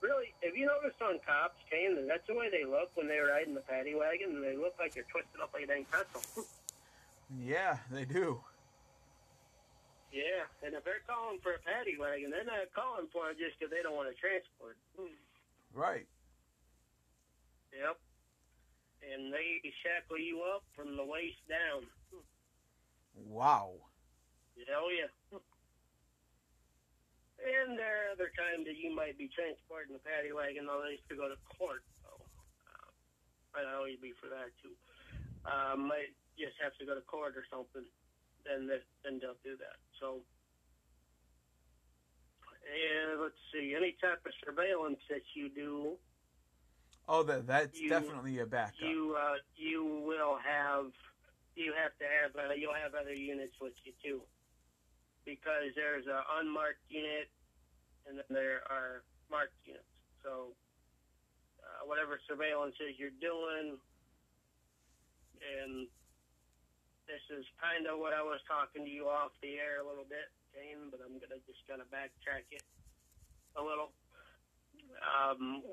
Really, 0.00 0.34
have 0.42 0.56
you 0.56 0.66
noticed 0.66 0.98
on 1.02 1.18
cops, 1.26 1.58
Kane, 1.70 1.94
that 1.94 2.06
that's 2.06 2.26
the 2.26 2.34
way 2.34 2.50
they 2.50 2.64
look 2.66 2.90
when 2.94 3.06
they 3.06 3.18
ride 3.18 3.46
in 3.46 3.54
the 3.54 3.62
paddy 3.62 3.94
wagon? 3.94 4.40
They 4.42 4.56
look 4.56 4.74
like 4.78 4.94
they're 4.94 5.06
twisted 5.10 5.38
up 5.42 5.50
like 5.54 5.64
a 5.64 5.66
dang 5.66 5.84
pretzel. 5.86 6.22
Yeah, 7.40 7.78
they 7.90 8.04
do. 8.04 8.44
yeah, 10.12 10.44
and 10.60 10.74
if 10.76 10.84
they're 10.84 11.00
calling 11.08 11.40
for 11.40 11.56
a 11.56 11.62
paddy 11.64 11.96
wagon, 11.96 12.28
they're 12.28 12.44
not 12.44 12.68
calling 12.76 13.08
for 13.08 13.30
it 13.32 13.40
just 13.40 13.56
because 13.56 13.72
they 13.72 13.80
don't 13.80 13.96
want 13.96 14.12
to 14.12 14.16
transport. 14.20 14.76
Right. 15.72 16.04
Yep. 17.72 17.96
And 19.00 19.32
they 19.32 19.64
shackle 19.80 20.20
you 20.20 20.44
up 20.44 20.60
from 20.76 20.92
the 21.00 21.04
waist 21.08 21.40
down. 21.48 21.88
Wow. 23.14 23.74
Hell 24.68 24.88
yeah. 24.92 25.10
And 27.42 27.74
there 27.74 28.06
are 28.06 28.14
other 28.14 28.30
times 28.38 28.70
that 28.70 28.78
you 28.78 28.94
might 28.94 29.18
be 29.18 29.26
transporting 29.34 29.92
the 29.98 30.02
paddy 30.06 30.30
wagon, 30.30 30.66
though 30.70 30.78
they 30.86 30.94
used 30.94 31.08
to 31.10 31.18
go 31.18 31.26
to 31.26 31.34
court. 31.58 31.82
So 32.06 32.10
uh, 32.14 33.58
I'd 33.58 33.66
always 33.74 33.98
be 33.98 34.14
for 34.22 34.30
that 34.30 34.54
too. 34.62 34.70
Uh, 35.42 35.74
might 35.74 36.14
just 36.38 36.54
have 36.62 36.70
to 36.78 36.86
go 36.86 36.94
to 36.94 37.02
court 37.02 37.34
or 37.34 37.42
something, 37.50 37.82
then 38.46 38.70
they, 38.70 38.78
then 39.02 39.18
they'll 39.18 39.38
do 39.42 39.58
that. 39.58 39.74
So, 39.98 40.22
and 42.62 43.18
let's 43.20 43.34
see, 43.50 43.74
any 43.74 43.98
type 44.00 44.22
of 44.24 44.32
surveillance 44.44 45.02
that 45.10 45.26
you 45.34 45.50
do, 45.50 45.98
Oh, 47.08 47.24
that 47.24 47.48
that's 47.48 47.74
You- 47.80 47.88
definitely 47.90 48.38
a 48.38 48.46
backup. 48.46 48.78
you 48.78 49.16
uh, 49.18 49.34
you 49.56 49.84
will 50.06 50.38
have 50.38 50.92
you 51.54 51.72
have 51.76 51.92
to 52.00 52.06
have 52.08 52.32
uh, 52.36 52.54
you'll 52.56 52.76
have 52.76 52.96
other 52.96 53.14
units 53.14 53.54
with 53.60 53.76
you 53.84 53.92
too, 54.00 54.20
because 55.24 55.72
there's 55.76 56.06
an 56.06 56.22
unmarked 56.40 56.84
unit, 56.88 57.28
and 58.08 58.16
then 58.16 58.30
there 58.30 58.64
are 58.72 59.04
marked 59.28 59.56
units. 59.64 59.88
So 60.24 60.56
uh, 61.60 61.84
whatever 61.84 62.20
surveillance 62.24 62.76
is 62.80 62.96
you're 62.96 63.14
doing, 63.20 63.76
and 65.40 65.86
this 67.04 67.24
is 67.34 67.44
kind 67.60 67.84
of 67.90 67.98
what 67.98 68.14
I 68.16 68.22
was 68.22 68.40
talking 68.48 68.86
to 68.86 68.92
you 68.92 69.10
off 69.10 69.34
the 69.42 69.58
air 69.58 69.82
a 69.82 69.86
little 69.86 70.06
bit, 70.06 70.30
Jane, 70.54 70.88
but 70.88 71.04
I'm 71.04 71.20
gonna 71.20 71.42
just 71.44 71.60
of 71.82 71.90
backtrack 71.92 72.48
it 72.48 72.64
a 73.56 73.62
little 73.62 73.92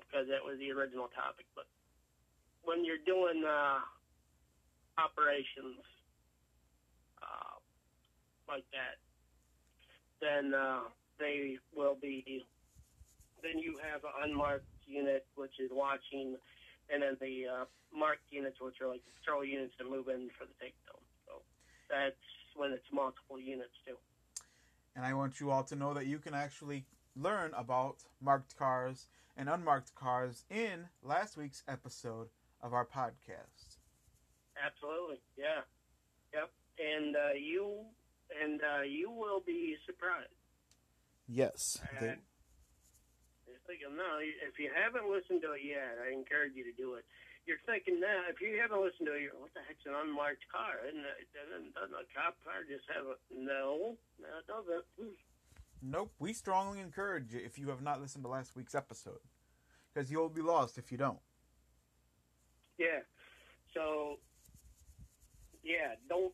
because 0.04 0.28
that 0.28 0.44
was 0.44 0.58
the 0.60 0.72
original 0.74 1.08
topic. 1.14 1.46
But 1.56 1.70
when 2.64 2.84
you're 2.84 3.04
doing 3.06 3.46
uh, 3.46 3.80
operations 5.00 5.80
uh, 7.24 7.56
like 8.48 8.66
that, 8.76 9.00
then 10.20 10.54
uh, 10.54 10.92
they 11.20 11.58
will 11.76 11.98
be. 12.02 12.46
Then 13.42 13.58
you 13.60 13.80
have 13.90 14.04
an 14.04 14.30
unmarked 14.30 14.68
unit 14.86 15.26
which 15.36 15.60
is 15.60 15.72
watching, 15.72 16.36
and 16.92 17.02
then 17.02 17.16
the 17.22 17.48
uh, 17.48 17.66
marked 17.96 18.28
units 18.30 18.60
which 18.60 18.82
are 18.82 18.88
like 18.88 19.02
the 19.06 19.12
patrol 19.20 19.46
units 19.46 19.74
that 19.78 19.90
move 19.90 20.10
in 20.10 20.30
for 20.38 20.44
the 20.46 20.58
takedown. 20.60 21.00
So 21.26 21.42
that's 21.90 22.20
when 22.56 22.72
it's 22.74 22.92
multiple 22.92 23.40
units 23.40 23.72
too. 23.88 23.96
And 24.96 25.06
I 25.06 25.14
want 25.14 25.40
you 25.40 25.52
all 25.52 25.64
to 25.64 25.76
know 25.76 25.94
that 25.94 26.08
you 26.08 26.20
can 26.20 26.34
actually 26.34 26.86
learn 27.16 27.54
about 27.56 28.04
marked 28.22 28.58
cars 28.58 29.08
and 29.38 29.48
unmarked 29.48 29.96
cars 29.96 30.44
in 30.50 30.88
last 31.02 31.38
week's 31.38 31.64
episode 31.68 32.28
of 32.62 32.74
our 32.74 32.86
podcast. 32.86 33.69
Absolutely, 34.60 35.20
yeah, 35.38 35.64
yep. 36.34 36.52
And 36.80 37.16
uh, 37.16 37.34
you 37.36 37.88
and 38.30 38.62
uh, 38.62 38.84
you 38.84 39.10
will 39.10 39.42
be 39.42 39.76
surprised. 39.86 40.30
Yes. 41.28 41.80
Uh, 41.82 42.18
you're 43.46 43.62
thinking, 43.66 43.96
no, 43.98 44.20
if 44.22 44.58
you 44.60 44.70
haven't 44.70 45.10
listened 45.10 45.42
to 45.42 45.54
it 45.54 45.62
yet, 45.66 45.98
I 46.02 46.14
encourage 46.14 46.54
you 46.56 46.64
to 46.66 46.76
do 46.78 46.96
it. 46.96 47.06
You're 47.46 47.62
thinking 47.66 48.00
now, 48.00 48.30
if 48.30 48.42
you 48.42 48.62
haven't 48.62 48.82
listened 48.82 49.08
to 49.08 49.14
it, 49.18 49.26
you're, 49.26 49.34
what 49.38 49.54
the 49.54 49.62
heck's 49.66 49.86
an 49.86 49.94
unmarked 49.94 50.46
car? 50.54 50.78
Doesn't, 50.86 51.74
doesn't 51.74 51.98
a 51.98 52.06
cop 52.14 52.38
car 52.46 52.62
just 52.70 52.86
have 52.94 53.06
a 53.10 53.18
no? 53.34 53.98
No, 54.22 54.30
it 54.38 54.46
doesn't. 54.46 54.86
Nope. 55.82 56.14
We 56.20 56.34
strongly 56.34 56.80
encourage 56.80 57.34
you 57.34 57.42
if 57.44 57.58
you 57.58 57.70
have 57.70 57.82
not 57.82 58.02
listened 58.02 58.24
to 58.26 58.30
last 58.30 58.56
week's 58.56 58.76
episode, 58.76 59.24
because 59.92 60.12
you'll 60.12 60.30
be 60.30 60.42
lost 60.42 60.78
if 60.78 60.92
you 60.92 60.98
don't. 60.98 61.20
Yeah. 62.78 63.02
So, 63.74 64.20
yeah, 65.64 65.96
don't. 66.08 66.34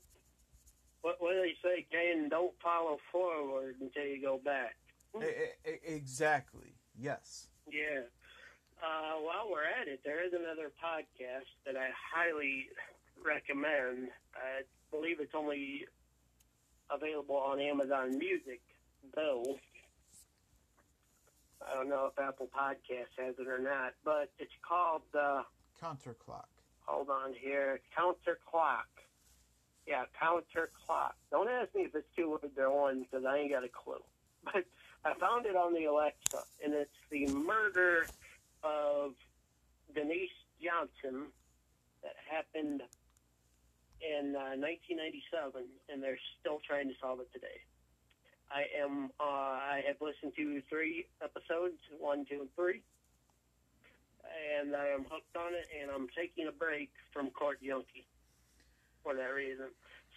What, 1.02 1.18
what 1.20 1.34
do 1.34 1.42
they 1.42 1.56
say, 1.62 1.86
Kane? 1.92 2.30
Don't 2.30 2.54
follow 2.64 2.98
forward 3.12 3.76
until 3.80 4.04
you 4.06 4.22
go 4.22 4.40
back. 4.44 4.76
Exactly. 5.86 6.74
Yes. 7.00 7.48
Yeah. 7.72 8.02
Uh, 8.82 9.22
while 9.22 9.50
we're 9.52 9.64
at 9.64 9.88
it, 9.88 10.02
there 10.04 10.26
is 10.26 10.34
another 10.34 10.72
podcast 10.84 11.46
that 11.66 11.76
I 11.78 11.90
highly 11.94 12.68
recommend. 13.24 14.10
I 14.36 14.64
believe 14.92 15.20
it's 15.20 15.34
only 15.36 15.86
available 16.90 17.38
on 17.38 17.60
Amazon 17.60 18.18
Music, 18.18 18.62
though. 19.16 19.58
I 21.66 21.74
don't 21.76 21.90
know 21.90 22.12
if 22.12 22.20
Apple 22.20 22.50
Podcasts 22.56 23.16
has 23.18 23.36
it 23.40 23.48
or 23.48 23.60
not, 23.60 23.94
but 24.04 24.30
it's 24.40 24.52
called, 24.68 25.04
uh, 25.18 25.44
CounterClock. 25.82 26.46
hold 26.86 27.10
on 27.10 27.34
here, 27.34 27.80
Counter 27.96 28.38
Clock. 28.50 28.88
Yeah, 29.88 30.06
Counter 30.20 30.72
Clock. 30.86 31.16
Don't 31.30 31.50
ask 31.50 31.74
me 31.76 31.84
if 31.84 31.94
it's 31.94 32.08
two 32.16 32.40
or 32.42 32.72
one 32.72 33.04
because 33.04 33.26
I 33.26 33.38
ain't 33.38 33.52
got 33.52 33.64
a 33.64 33.70
clue. 33.70 34.02
But 34.44 34.64
I 35.04 35.14
found 35.16 35.48
it 35.48 35.56
on 35.56 35.74
the 35.74 35.86
Alexa, 35.86 36.38
and 36.64 36.74
it's 36.74 36.92
the 37.10 37.26
murder 37.28 38.06
of 38.64 39.14
Denise 39.96 40.30
Johnson 40.62 41.34
that 42.04 42.14
happened 42.30 42.82
in 44.02 44.36
uh, 44.36 44.54
1997, 44.54 45.66
and 45.90 46.04
they're 46.04 46.20
still 46.40 46.62
trying 46.62 46.90
to 46.90 46.96
solve 47.02 47.22
it 47.22 47.34
today. 47.34 47.58
I 48.52 48.66
am. 48.78 49.10
Uh, 49.20 49.24
I 49.24 49.82
have 49.88 49.98
listened 50.00 50.34
to 50.38 50.62
three 50.70 51.08
episodes, 51.24 51.82
one, 51.98 52.26
two, 52.30 52.42
and 52.42 52.56
three, 52.56 52.82
and 54.62 54.76
I 54.76 54.90
am 54.90 55.06
hooked 55.10 55.36
on 55.36 55.54
it. 55.54 55.66
And 55.82 55.90
I'm 55.90 56.08
taking 56.16 56.48
a 56.48 56.52
break 56.52 56.92
from 57.12 57.32
Court 57.32 57.58
Junkie 57.66 58.06
for 59.06 59.16
that 59.16 59.34
reason. 59.34 59.68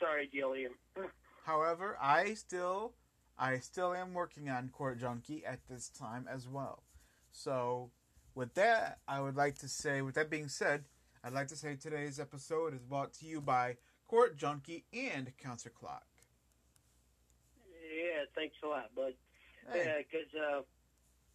Sorry, 0.00 0.28
Jillian. 0.34 0.70
However, 1.44 1.96
I 2.00 2.34
still, 2.34 2.94
I 3.38 3.58
still 3.58 3.94
am 3.94 4.14
working 4.14 4.48
on 4.48 4.70
Court 4.70 4.98
Junkie 4.98 5.44
at 5.44 5.60
this 5.68 5.88
time 5.88 6.26
as 6.32 6.48
well. 6.48 6.82
So, 7.30 7.90
with 8.34 8.54
that, 8.54 8.98
I 9.06 9.20
would 9.20 9.36
like 9.36 9.58
to 9.58 9.68
say, 9.68 10.00
with 10.02 10.14
that 10.14 10.30
being 10.30 10.48
said, 10.48 10.84
I'd 11.22 11.32
like 11.32 11.48
to 11.48 11.56
say 11.56 11.76
today's 11.76 12.18
episode 12.18 12.74
is 12.74 12.82
brought 12.82 13.12
to 13.14 13.26
you 13.26 13.40
by 13.40 13.76
Court 14.06 14.36
Junkie 14.36 14.84
and 14.92 15.32
CounterClock. 15.44 16.08
Yeah, 17.90 18.24
thanks 18.34 18.56
a 18.64 18.68
lot, 18.68 18.94
bud. 18.94 19.12
Hey, 19.70 19.84
Yeah, 19.84 19.98
because 19.98 20.32
uh, 20.34 20.62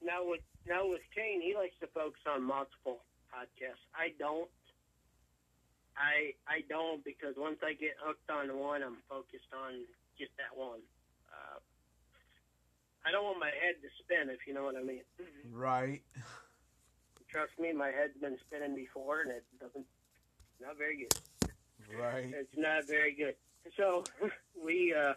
now 0.03 0.25
with 0.25 0.41
now 0.65 0.87
with 0.87 1.01
Kane, 1.13 1.41
he 1.41 1.53
likes 1.55 1.75
to 1.81 1.87
focus 1.87 2.21
on 2.27 2.41
multiple 2.41 3.03
podcasts. 3.33 3.83
I 3.95 4.13
don't. 4.17 4.49
I 5.97 6.33
I 6.47 6.61
don't 6.69 7.03
because 7.03 7.35
once 7.37 7.59
I 7.63 7.73
get 7.73 7.95
hooked 8.01 8.29
on 8.29 8.57
one, 8.57 8.83
I'm 8.83 8.97
focused 9.09 9.51
on 9.53 9.85
just 10.17 10.31
that 10.37 10.57
one. 10.57 10.79
Uh, 11.29 11.59
I 13.05 13.11
don't 13.11 13.23
want 13.23 13.39
my 13.39 13.51
head 13.51 13.75
to 13.81 13.89
spin, 13.99 14.29
if 14.29 14.47
you 14.47 14.53
know 14.53 14.63
what 14.63 14.75
I 14.75 14.83
mean. 14.83 15.03
right. 15.51 16.01
Trust 17.29 17.53
me, 17.59 17.73
my 17.73 17.87
head's 17.87 18.17
been 18.21 18.37
spinning 18.45 18.75
before, 18.75 19.21
and 19.21 19.31
it 19.31 19.43
doesn't. 19.59 19.85
Not 20.61 20.77
very 20.77 20.97
good. 20.97 21.49
Right. 21.99 22.33
It's 22.39 22.57
not 22.57 22.87
very 22.87 23.13
good. 23.13 23.35
So 23.75 24.03
we, 24.63 24.93
uh, 24.93 25.13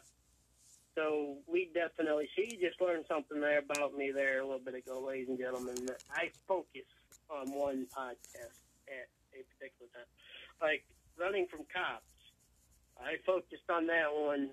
so 0.94 1.36
we 1.46 1.70
definitely. 1.74 2.28
She 2.34 2.56
just 2.56 2.80
learned 2.80 3.04
something 3.06 3.40
there 3.40 3.58
about 3.58 3.94
me 3.94 4.12
there 4.12 4.40
a 4.40 4.44
little 4.44 4.64
bit 4.64 4.74
ago, 4.74 5.00
ladies 5.06 5.28
and 5.28 5.38
gentlemen. 5.38 5.74
That 5.86 6.02
I 6.10 6.30
focus 6.48 6.88
on 7.30 7.52
one 7.52 7.86
podcast 7.96 8.56
at 8.88 9.08
a 9.34 9.44
particular 9.54 9.92
time, 9.92 10.08
like 10.60 10.84
running 11.18 11.46
from 11.50 11.64
cops. 11.68 12.04
I 12.96 13.20
focused 13.24 13.68
on 13.68 13.86
that 13.88 14.08
one 14.08 14.50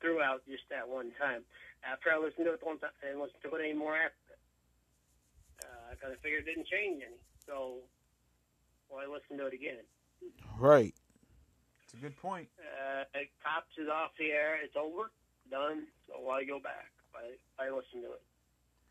throughout 0.00 0.42
just 0.46 0.66
that 0.70 0.88
one 0.88 1.12
time. 1.18 1.46
After 1.86 2.10
I 2.10 2.18
listened 2.18 2.46
to 2.46 2.54
it 2.54 2.60
one 2.62 2.78
time, 2.78 2.90
I 3.02 3.14
didn't 3.14 3.22
listen 3.22 3.40
to 3.42 3.54
it 3.56 3.62
anymore 3.62 3.96
after. 3.96 4.34
Uh, 5.62 5.92
I 5.92 5.94
kind 5.96 6.12
of 6.12 6.20
figured 6.20 6.48
it 6.48 6.50
didn't 6.50 6.66
change 6.66 7.02
any, 7.04 7.20
so 7.46 7.84
well, 8.90 9.00
I 9.00 9.06
listened 9.06 9.38
to 9.38 9.46
it 9.46 9.54
again. 9.54 9.84
Right. 10.58 10.94
It's 11.84 11.94
a 11.94 12.02
good 12.02 12.16
point. 12.18 12.48
Uh, 12.58 13.04
Cops 13.42 13.74
is 13.78 13.88
off 13.88 14.10
the 14.18 14.30
air. 14.30 14.58
It's 14.62 14.76
over. 14.76 15.10
Done. 15.50 15.86
So 16.06 16.20
why 16.22 16.44
go 16.44 16.58
back? 16.58 16.90
I, 17.14 17.34
I 17.58 17.70
listen 17.70 18.02
to 18.02 18.14
it. 18.14 18.22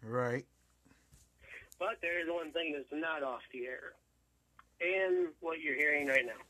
Right. 0.03 0.45
But 1.79 1.99
there 2.01 2.19
is 2.19 2.27
one 2.27 2.51
thing 2.51 2.75
that's 2.75 2.91
not 2.91 3.23
off 3.23 3.41
the 3.53 3.65
air. 3.65 3.95
And 4.81 5.27
what 5.41 5.59
you're 5.59 5.75
hearing 5.75 6.07
right 6.07 6.25
now. 6.25 6.41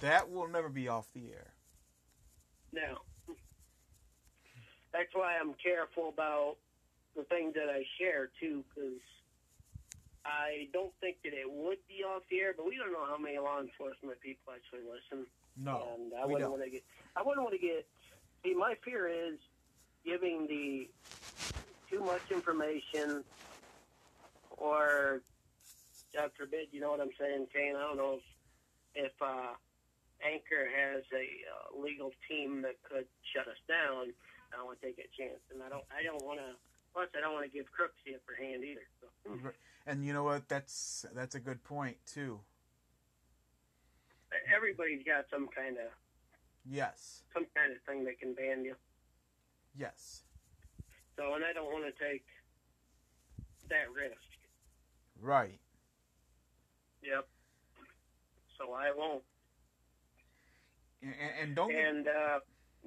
That 0.00 0.30
will 0.30 0.48
never 0.48 0.68
be 0.68 0.88
off 0.88 1.12
the 1.12 1.30
air. 1.32 1.52
Now, 2.72 3.02
that's 4.92 5.14
why 5.14 5.36
I'm 5.40 5.54
careful 5.54 6.08
about 6.08 6.56
the 7.16 7.22
things 7.24 7.54
that 7.54 7.68
I 7.68 7.84
share, 7.98 8.30
too, 8.40 8.64
because 8.68 8.98
I 10.24 10.68
don't 10.72 10.92
think 11.00 11.18
that 11.24 11.34
it 11.34 11.50
would 11.50 11.78
be 11.86 12.02
off 12.02 12.22
the 12.30 12.40
air, 12.40 12.54
but 12.56 12.66
we 12.66 12.76
don't 12.76 12.92
know 12.92 13.04
how 13.06 13.18
many 13.18 13.38
law 13.38 13.60
enforcement 13.60 14.20
people 14.20 14.52
actually 14.54 14.80
listen. 14.90 15.26
No, 15.56 15.86
and 15.94 16.12
I 16.20 16.26
wouldn't 16.26 16.50
want 16.50 16.64
to 16.64 16.70
get. 16.70 16.82
I 17.14 17.22
wouldn't 17.22 17.44
want 17.44 17.54
to 17.54 17.64
get. 17.64 17.86
See, 18.42 18.54
my 18.54 18.74
fear 18.84 19.06
is 19.06 19.38
giving 20.04 20.46
the 20.48 20.88
too 21.88 22.00
much 22.00 22.22
information, 22.30 23.22
or 24.56 25.20
God 26.14 26.30
forbid, 26.38 26.70
you 26.70 26.80
know 26.80 26.90
what 26.94 27.00
I'm 27.00 27.14
saying, 27.18 27.50
Kane. 27.52 27.74
I 27.76 27.82
don't 27.82 27.98
know 27.98 28.22
if, 28.22 29.10
if 29.10 29.14
uh, 29.20 29.58
Anchor 30.22 30.70
has 30.70 31.02
a 31.10 31.26
uh, 31.50 31.74
legal 31.74 32.14
team 32.30 32.62
that 32.62 32.78
could 32.86 33.06
shut 33.34 33.50
us 33.50 33.58
down. 33.66 34.14
I 34.54 34.56
don't 34.56 34.66
want 34.66 34.80
to 34.80 34.86
take 34.86 35.02
a 35.02 35.10
chance, 35.18 35.42
and 35.50 35.58
I 35.62 35.68
don't. 35.68 35.82
I 35.90 36.06
don't 36.06 36.22
want 36.22 36.38
to. 36.38 36.54
Plus, 36.94 37.10
I 37.18 37.20
don't 37.20 37.34
want 37.34 37.44
to 37.44 37.50
give 37.50 37.66
crooks 37.74 37.98
the 38.06 38.14
upper 38.14 38.38
hand 38.38 38.62
either. 38.62 38.86
So. 39.02 39.50
And 39.86 40.06
you 40.06 40.12
know 40.12 40.22
what? 40.22 40.48
That's 40.48 41.04
that's 41.12 41.34
a 41.34 41.40
good 41.40 41.64
point 41.64 41.96
too. 42.06 42.38
Everybody's 44.54 45.02
got 45.04 45.26
some 45.30 45.48
kind 45.50 45.76
of 45.76 45.90
Yes. 46.64 47.24
some 47.34 47.46
kind 47.54 47.72
of 47.72 47.78
thing 47.82 48.04
that 48.04 48.18
can 48.18 48.34
ban 48.34 48.64
you. 48.64 48.74
Yes. 49.76 50.22
So, 51.16 51.34
and 51.34 51.44
I 51.44 51.52
don't 51.52 51.66
want 51.66 51.84
to 51.84 52.04
take 52.04 52.24
that 53.68 53.90
risk. 53.94 54.16
Right. 55.20 55.60
Yep. 57.04 57.28
So 58.58 58.72
I 58.72 58.90
won't. 58.96 59.22
And, 61.02 61.12
and 61.40 61.56
don't 61.56 61.70
And 61.74 62.08
uh, 62.08 62.40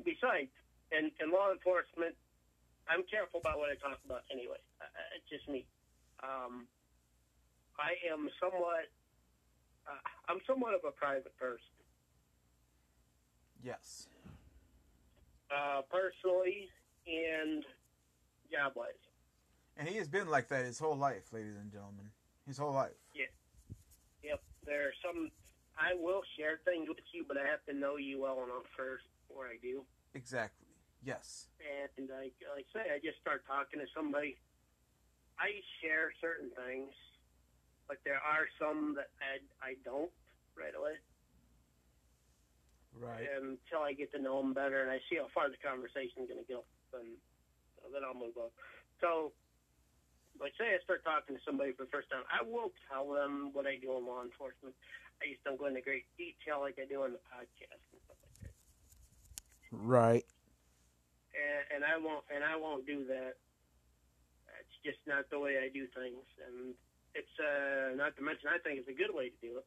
besides, 0.04 0.50
in, 0.92 1.12
in 1.22 1.32
law 1.32 1.52
enforcement, 1.52 2.16
I'm 2.90 3.04
careful 3.10 3.40
about 3.42 3.60
what 3.60 3.70
I 3.70 3.76
talk 3.76 4.00
about 4.06 4.24
anyway. 4.32 4.58
Uh, 4.82 4.86
uh, 4.86 5.18
it's 5.18 5.30
just 5.30 5.48
me. 5.48 5.66
Um, 6.24 6.66
I 7.78 7.94
am 8.12 8.30
somewhat. 8.42 8.90
Uh, 9.86 10.02
I'm 10.30 10.40
somewhat 10.48 10.74
of 10.74 10.82
a 10.88 10.92
private 10.92 11.38
person. 11.38 11.78
yes. 13.64 14.08
Uh, 15.50 15.82
personally 15.90 16.68
and 17.08 17.64
job 18.52 18.74
wise. 18.76 18.92
And 19.78 19.88
he 19.88 19.96
has 19.98 20.08
been 20.10 20.28
like 20.28 20.50
that 20.50 20.66
his 20.66 20.80
whole 20.80 20.98
life, 20.98 21.32
ladies 21.32 21.56
and 21.56 21.72
gentlemen. 21.72 22.10
His 22.46 22.58
whole 22.58 22.74
life. 22.74 22.98
Yep. 23.14 23.30
There 24.68 24.92
are 24.92 24.98
some. 25.00 25.32
I 25.80 25.96
will 25.96 26.22
share 26.36 26.60
things 26.68 26.90
with 26.92 27.00
you, 27.16 27.24
but 27.24 27.38
I 27.40 27.46
have 27.48 27.64
to 27.70 27.74
know 27.74 27.96
you 27.96 28.20
well 28.22 28.44
enough 28.44 28.68
first 28.76 29.06
before 29.24 29.48
I 29.48 29.56
do. 29.64 29.86
Exactly. 30.14 30.68
Yes. 31.06 31.48
and 31.64 32.10
like 32.10 32.36
like 32.52 32.68
I 32.76 32.84
say, 32.84 32.86
I 32.92 33.00
just 33.00 33.22
start 33.24 33.48
talking 33.48 33.80
to 33.80 33.88
somebody. 33.96 34.36
I 35.40 35.62
share 35.80 36.10
certain 36.20 36.50
things, 36.58 36.92
but 37.88 38.02
there 38.04 38.18
are 38.20 38.50
some 38.60 38.98
that 38.98 39.14
I, 39.22 39.38
I 39.62 39.72
don't 39.86 40.10
right 40.58 40.74
away 40.74 40.98
Right. 42.98 43.30
until 43.38 43.86
I 43.86 43.94
get 43.94 44.10
to 44.18 44.20
know 44.20 44.42
them 44.42 44.58
better 44.58 44.82
and 44.82 44.90
I 44.90 44.98
see 45.06 45.22
how 45.22 45.30
far 45.30 45.54
the 45.54 45.62
conversation 45.62 46.26
is 46.26 46.28
going 46.28 46.42
to 46.42 46.50
go. 46.50 46.66
Then 46.92 47.14
then 47.94 48.02
I'll 48.02 48.18
move 48.18 48.34
on. 48.42 48.50
So, 49.00 49.32
like 50.40 50.54
say 50.58 50.74
I 50.74 50.80
start 50.84 51.04
talking 51.04 51.36
to 51.36 51.42
somebody 51.46 51.74
for 51.74 51.84
the 51.86 51.94
first 51.94 52.10
time, 52.10 52.24
I 52.30 52.44
will 52.46 52.72
tell 52.90 53.10
them 53.10 53.52
what 53.54 53.66
I 53.66 53.78
do 53.78 53.96
in 53.98 54.06
law 54.06 54.22
enforcement. 54.24 54.76
I 55.22 55.34
just 55.34 55.44
don't 55.44 55.58
go 55.58 55.66
into 55.66 55.82
great 55.82 56.06
detail 56.18 56.62
like 56.62 56.78
I 56.78 56.86
do 56.86 57.02
on 57.04 57.14
the 57.18 57.24
podcast 57.30 57.82
and 57.94 58.00
stuff 58.06 58.20
like 58.22 58.38
that. 58.46 58.54
Right. 59.72 60.26
and, 61.34 61.82
and 61.82 61.82
I 61.86 61.98
won't 61.98 62.26
and 62.34 62.44
I 62.44 62.56
won't 62.56 62.86
do 62.86 63.06
that. 63.08 63.38
It's 64.62 64.78
just 64.84 65.02
not 65.08 65.30
the 65.30 65.40
way 65.40 65.58
I 65.62 65.70
do 65.70 65.86
things, 65.94 66.26
and 66.46 66.74
it's 67.14 67.36
uh, 67.40 67.96
not 67.96 68.16
to 68.18 68.22
mention 68.24 68.50
I 68.50 68.58
think 68.60 68.80
it's 68.80 68.90
a 68.90 68.98
good 68.98 69.14
way 69.14 69.30
to 69.30 69.40
do 69.42 69.58
it. 69.58 69.66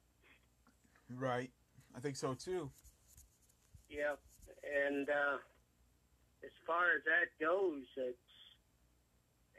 Right. 1.15 1.51
I 1.97 2.01
think 2.01 2.17
so 2.17 2.35
too. 2.35 2.71
Yeah, 3.89 4.15
and 4.63 5.09
uh, 5.09 5.39
as 6.45 6.55
far 6.67 6.95
as 6.95 7.03
that 7.11 7.35
goes, 7.45 7.83
it's 7.97 8.30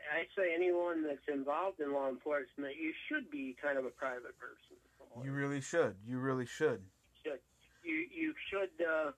I 0.10 0.26
say 0.36 0.54
anyone 0.56 1.04
that's 1.04 1.28
involved 1.32 1.80
in 1.80 1.94
law 1.94 2.10
enforcement, 2.10 2.76
you 2.80 2.94
should 3.08 3.30
be 3.30 3.56
kind 3.62 3.78
of 3.78 3.86
a 3.86 3.90
private 3.90 4.38
person. 4.40 4.78
You 5.24 5.32
really 5.32 5.62
should. 5.62 5.96
You 6.06 6.20
really 6.20 6.46
should. 6.46 6.82
should 7.24 7.40
you 7.84 8.06
you 8.14 8.34
should 8.50 8.86
uh, 8.86 9.12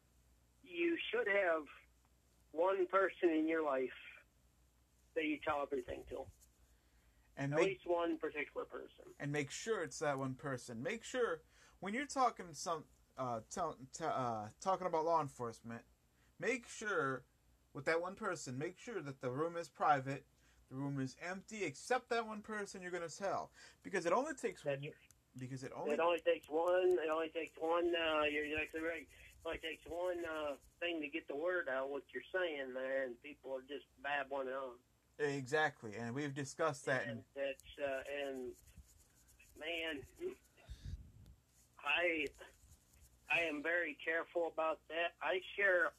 you 0.64 0.98
should 1.12 1.28
have 1.28 1.64
one 2.52 2.88
person 2.88 3.30
in 3.30 3.48
your 3.48 3.64
life 3.64 3.90
that 5.16 5.26
you 5.26 5.38
tell 5.46 5.62
everything 5.62 6.04
to. 6.10 6.22
And 7.38 7.54
At 7.54 7.60
make 7.60 7.68
least 7.68 7.82
one 7.86 8.18
particular 8.18 8.66
person. 8.66 9.06
and 9.20 9.32
make 9.32 9.52
sure 9.52 9.84
it's 9.84 10.00
that 10.00 10.18
one 10.18 10.36
person. 10.36 10.82
Make 10.82 11.04
sure 11.04 11.42
when 11.80 11.94
you're 11.94 12.06
talking 12.06 12.48
some 12.54 12.84
uh, 13.18 13.42
tell, 13.52 13.78
t- 13.94 14.04
uh, 14.06 14.48
talking 14.62 14.88
about 14.88 15.06
law 15.06 15.22
enforcement, 15.22 15.82
make 16.40 16.68
sure 16.68 17.24
with 17.74 17.86
that 17.86 18.02
one 18.02 18.16
person, 18.16 18.58
make 18.58 18.78
sure 18.78 19.02
that 19.02 19.22
the 19.22 19.32
room 19.32 19.58
is 19.58 19.68
private, 19.68 20.26
the 20.70 20.76
room 20.76 21.00
is 21.00 21.16
empty, 21.22 21.64
except 21.64 22.10
that 22.10 22.26
one 22.26 22.42
person 22.42 22.82
you're 22.82 22.92
gonna 22.92 23.10
tell, 23.10 23.52
because 23.84 24.06
it 24.06 24.14
only 24.14 24.34
takes 24.34 24.64
because 25.40 25.64
it 25.64 25.72
only 25.76 25.94
It 25.94 26.00
only 26.00 26.20
takes 26.20 26.48
one. 26.50 26.98
It 27.04 27.10
only 27.12 27.30
takes 27.30 27.58
one. 27.60 27.92
Uh, 27.96 28.24
you're 28.24 28.46
exactly 28.46 28.82
right. 28.82 29.02
It 29.02 29.46
only 29.46 29.58
takes 29.60 29.84
one 29.88 30.24
uh, 30.26 30.56
thing 30.80 31.02
to 31.02 31.08
get 31.08 31.28
the 31.28 31.36
word 31.36 31.68
out 31.70 31.90
what 31.90 32.04
you're 32.14 32.24
saying 32.34 32.74
there, 32.74 33.04
and 33.04 33.22
people 33.24 33.52
are 33.56 33.62
just 33.68 33.86
babbling 34.02 34.48
on. 34.50 34.76
exactly, 35.20 35.96
and 35.96 36.14
we've 36.16 36.34
discussed 36.34 36.86
that. 36.86 37.04
and 37.08 37.18
And, 37.18 37.24
that's 37.36 37.70
uh, 37.82 38.02
and 38.28 38.52
man, 39.60 40.04
I 41.80 42.28
I 43.32 43.42
am 43.50 43.64
very 43.64 43.98
careful 44.04 44.48
about 44.54 44.80
that. 44.90 45.14
I 45.22 45.42
share 45.58 45.92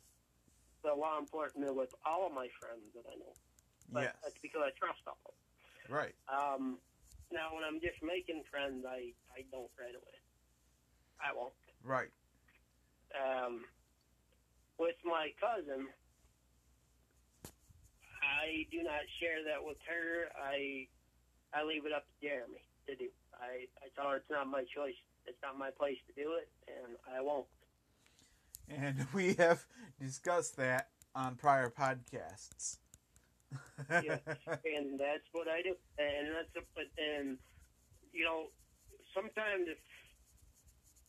the 0.83 0.95
law 0.95 1.19
enforcement 1.19 1.75
with 1.75 1.95
all 2.05 2.27
of 2.27 2.33
my 2.33 2.49
friends 2.61 2.93
that 2.95 3.05
I 3.11 3.17
know, 3.17 3.35
but 3.93 4.03
yes, 4.11 4.17
that's 4.23 4.39
because 4.43 4.63
I 4.65 4.71
trust 4.79 5.01
all 5.07 5.19
of 5.27 5.35
them. 5.35 5.95
right, 5.97 6.15
Um, 6.29 6.79
now, 7.33 7.55
when 7.55 7.65
I'm 7.65 7.81
just 7.81 8.01
making 8.03 8.43
friends, 8.51 8.85
I 8.87 9.13
I 9.35 9.43
don't 9.51 9.71
right 9.79 9.95
away. 9.95 10.19
I 11.21 11.35
won't. 11.35 11.55
right, 11.83 12.11
Um, 13.15 13.65
with 14.79 14.97
my 15.05 15.31
cousin, 15.41 15.89
I 18.23 18.67
do 18.71 18.83
not 18.83 19.03
share 19.21 19.45
that 19.45 19.63
with 19.65 19.79
her. 19.89 20.29
I 20.41 20.89
I 21.53 21.63
leave 21.65 21.87
it 21.87 21.93
up 21.93 22.05
to 22.07 22.27
Jeremy 22.27 22.63
to 22.89 22.97
do. 22.97 23.09
I 23.41 23.67
I 23.83 23.89
tell 23.95 24.11
her 24.11 24.17
it's 24.17 24.31
not 24.31 24.47
my 24.49 24.65
choice. 24.75 24.97
It's 25.27 25.39
not 25.43 25.57
my 25.59 25.71
place 25.71 25.99
to 26.09 26.13
do 26.23 26.35
it, 26.35 26.49
and 26.69 26.97
I 27.15 27.21
won't. 27.21 27.47
and 28.69 29.07
we 29.15 29.35
have 29.35 29.65
discussed 30.01 30.57
that 30.57 30.89
on 31.15 31.37
prior 31.37 31.71
podcasts. 31.71 32.79
Yeah. 33.91 34.19
and 34.65 34.99
that's 34.99 35.27
what 35.33 35.49
I 35.49 35.63
do. 35.63 35.75
And 35.99 36.35
that's 36.35 36.55
a, 36.57 36.63
but 36.75 36.89
and 36.99 37.39
you 38.13 38.25
know, 38.25 38.51
sometimes 39.15 39.69
if 39.69 39.79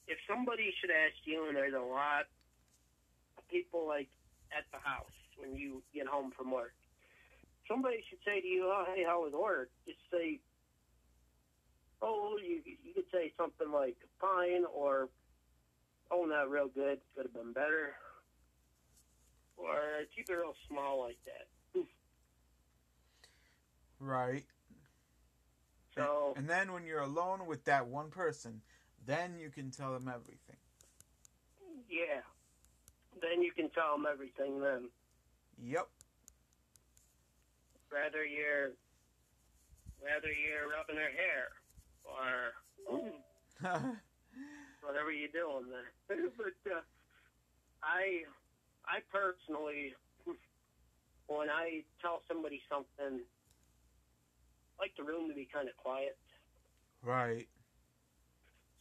if 0.08 0.18
somebody 0.30 0.74
should 0.80 0.92
ask 0.92 1.18
you, 1.26 1.48
and 1.48 1.56
there's 1.58 1.74
a 1.74 1.80
lot 1.80 2.30
of 3.38 3.44
people 3.50 3.88
like 3.88 4.10
at 4.56 4.66
the 4.72 4.80
house 4.80 5.18
when 5.38 5.56
you 5.56 5.82
get 5.94 6.08
home 6.08 6.32
from 6.36 6.52
work, 6.52 6.74
somebody 7.68 8.04
should 8.10 8.20
say 8.26 8.42
to 8.42 8.48
you, 8.48 8.66
"Oh, 8.66 8.86
hey, 8.94 9.04
how 9.04 9.24
was 9.24 9.34
work?" 9.34 9.70
Just 9.86 10.00
say, 10.12 10.40
"Oh, 12.02 12.38
you 12.38 12.62
you 12.66 12.94
could 12.94 13.10
say 13.12 13.34
something 13.38 13.72
like 13.72 13.98
fine," 14.20 14.66
or 14.66 15.10
"Oh, 16.12 16.26
not 16.26 16.50
real 16.50 16.68
good. 16.68 17.00
Could 17.16 17.26
have 17.26 17.34
been 17.34 17.54
better." 17.54 17.96
Or 19.58 20.04
keep 20.14 20.30
it 20.30 20.34
real 20.34 20.54
small 20.68 21.00
like 21.00 21.18
that. 21.26 21.48
Right. 24.00 24.46
So 25.96 26.34
And 26.36 26.50
then 26.50 26.74
when 26.74 26.86
you're 26.86 27.02
alone 27.02 27.46
with 27.48 27.64
that 27.66 27.88
one 27.88 28.10
person, 28.10 28.62
then 29.06 29.38
you 29.40 29.50
can 29.50 29.72
tell 29.72 29.94
them 29.94 30.12
everything. 30.14 30.58
Yeah. 31.90 32.22
Then 33.22 33.42
you 33.42 33.52
can 33.52 33.70
tell 33.70 33.96
them 33.96 34.06
everything 34.12 34.60
then. 34.60 34.90
Yep. 35.64 35.88
Whether 37.90 38.26
you're, 38.26 38.72
whether 40.00 40.28
you're 40.28 40.70
rubbing 40.70 40.98
her 40.98 41.14
hair 41.16 41.48
or 42.04 42.52
whatever 44.82 45.12
you're 45.12 45.30
doing 45.30 45.70
there. 45.70 46.20
but 46.38 46.72
uh, 46.72 46.82
I, 47.82 48.24
I 48.86 49.00
personally, 49.12 49.94
when 51.28 51.50
I 51.50 51.84
tell 52.02 52.22
somebody 52.28 52.62
something, 52.70 53.22
like 54.80 54.92
the 54.98 55.04
room 55.04 55.30
to 55.30 55.36
be 55.36 55.48
kind 55.52 55.68
of 55.68 55.76
quiet 55.78 56.18
right. 57.04 57.48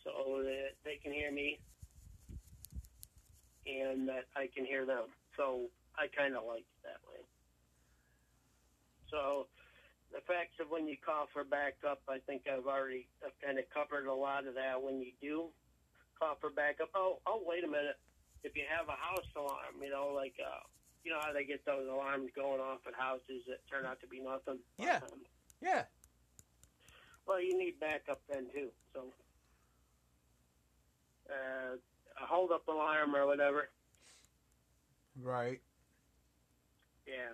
so 0.03 0.43
that 0.43 0.75
they 0.85 0.99
can 1.03 1.13
hear 1.13 1.31
me 1.31 1.59
and 3.67 4.09
that 4.09 4.25
I 4.37 4.49
can 4.55 4.65
hear 4.65 4.85
them. 4.85 5.09
So 5.37 5.71
I 5.97 6.07
kind 6.13 6.37
of 6.37 6.45
like 6.45 6.67
it 6.67 6.81
that 6.85 7.01
way. 7.09 7.23
So 9.11 9.47
the 10.13 10.21
facts 10.27 10.59
of 10.61 10.71
when 10.71 10.87
you 10.87 10.97
cough 10.99 11.31
her 11.35 11.45
back 11.45 11.83
up, 11.87 12.03
I 12.09 12.19
think 12.27 12.47
I've 12.47 12.67
already 12.67 13.09
I've 13.25 13.37
kind 13.43 13.59
of 13.59 13.65
covered 13.73 14.07
a 14.07 14.15
lot 14.15 14.47
of 14.47 14.55
that. 14.55 14.81
When 14.81 15.01
you 15.01 15.15
do 15.21 15.51
cough 16.19 16.39
her 16.43 16.51
back 16.51 16.79
up, 16.83 16.91
oh 16.95 17.19
oh 17.27 17.43
wait 17.47 17.65
a 17.65 17.71
minute, 17.71 17.99
if 18.43 18.57
you 18.57 18.63
have 18.69 18.89
a 18.89 18.99
house 18.99 19.27
alarm, 19.37 19.81
you 19.83 19.91
know 19.91 20.13
like 20.15 20.35
uh, 20.39 20.63
you 21.03 21.11
know 21.11 21.19
how 21.23 21.33
they 21.33 21.45
get 21.45 21.65
those 21.65 21.87
alarms 21.87 22.31
going 22.35 22.61
off 22.61 22.87
at 22.87 22.95
houses 22.95 23.43
that 23.49 23.63
turn 23.71 23.87
out 23.87 24.01
to 24.01 24.09
be 24.09 24.21
nothing. 24.21 24.59
Yeah. 24.79 25.03
Um, 25.03 25.23
Yeah. 25.65 25.85
well, 27.27 27.41
you 27.43 27.57
need 27.57 27.81
backup 27.81 28.21
then 28.29 28.47
too. 28.53 28.69
So, 28.93 29.05
uh, 31.31 31.77
a 32.23 32.27
hold 32.27 32.53
up 32.53 32.69
alarm 32.69 33.17
or 33.17 33.27
whatever. 33.27 33.71
Right. 35.21 35.61
Yeah. 37.07 37.33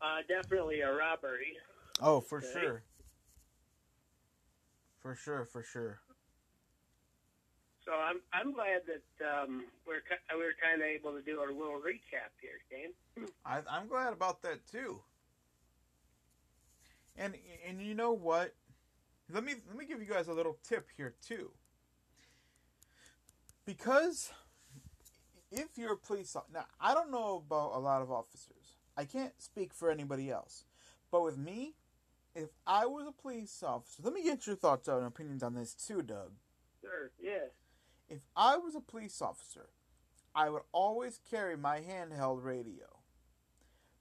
Uh, 0.00 0.22
definitely 0.26 0.80
a 0.80 0.90
robbery. 0.92 1.56
Oh, 2.00 2.20
for 2.20 2.38
Okay. 2.38 2.52
sure. 2.52 2.84
For 5.00 5.14
sure, 5.14 5.44
for 5.44 5.62
sure. 5.62 6.00
So 7.84 7.92
I'm 7.92 8.20
I'm 8.32 8.52
glad 8.52 8.82
that 8.86 9.42
um, 9.42 9.64
we're 9.86 10.02
we're 10.36 10.54
kind 10.62 10.80
of 10.80 10.86
able 10.86 11.12
to 11.12 11.22
do 11.22 11.40
a 11.40 11.46
little 11.46 11.80
recap 11.80 12.32
here, 12.40 12.60
Dane. 12.70 13.28
I, 13.44 13.62
I'm 13.68 13.88
glad 13.88 14.12
about 14.12 14.42
that 14.42 14.66
too. 14.66 15.00
And 17.18 17.34
and 17.66 17.82
you 17.82 17.94
know 17.94 18.12
what? 18.12 18.54
Let 19.30 19.44
me 19.44 19.54
let 19.66 19.76
me 19.76 19.84
give 19.86 20.00
you 20.00 20.06
guys 20.06 20.28
a 20.28 20.32
little 20.32 20.56
tip 20.66 20.86
here 20.96 21.14
too. 21.26 21.50
Because 23.66 24.30
if 25.50 25.76
you're 25.76 25.92
a 25.94 25.96
police 25.96 26.34
o- 26.36 26.44
now, 26.52 26.64
I 26.80 26.94
don't 26.94 27.10
know 27.10 27.42
about 27.46 27.72
a 27.74 27.78
lot 27.78 28.02
of 28.02 28.10
officers. 28.10 28.76
I 28.96 29.04
can't 29.04 29.34
speak 29.40 29.74
for 29.74 29.90
anybody 29.90 30.30
else. 30.30 30.64
But 31.10 31.22
with 31.22 31.36
me, 31.36 31.74
if 32.34 32.50
I 32.66 32.86
was 32.86 33.06
a 33.06 33.12
police 33.12 33.62
officer, 33.62 34.02
let 34.02 34.14
me 34.14 34.22
get 34.22 34.46
your 34.46 34.56
thoughts 34.56 34.88
and 34.88 35.04
opinions 35.06 35.42
on 35.42 35.54
this 35.54 35.74
too, 35.74 36.02
Doug. 36.02 36.32
Sure. 36.80 37.10
Yeah. 37.20 37.48
If 38.08 38.22
I 38.36 38.56
was 38.56 38.74
a 38.74 38.80
police 38.80 39.20
officer, 39.20 39.68
I 40.34 40.48
would 40.50 40.62
always 40.72 41.20
carry 41.30 41.56
my 41.56 41.80
handheld 41.80 42.44
radio. 42.44 42.86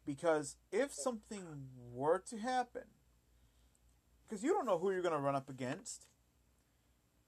Because 0.05 0.55
if 0.71 0.93
something 0.93 1.43
were 1.91 2.19
to 2.29 2.37
happen, 2.37 2.83
because 4.27 4.43
you 4.43 4.53
don't 4.53 4.65
know 4.65 4.77
who 4.77 4.91
you're 4.91 5.01
going 5.01 5.13
to 5.13 5.19
run 5.19 5.35
up 5.35 5.49
against. 5.49 6.07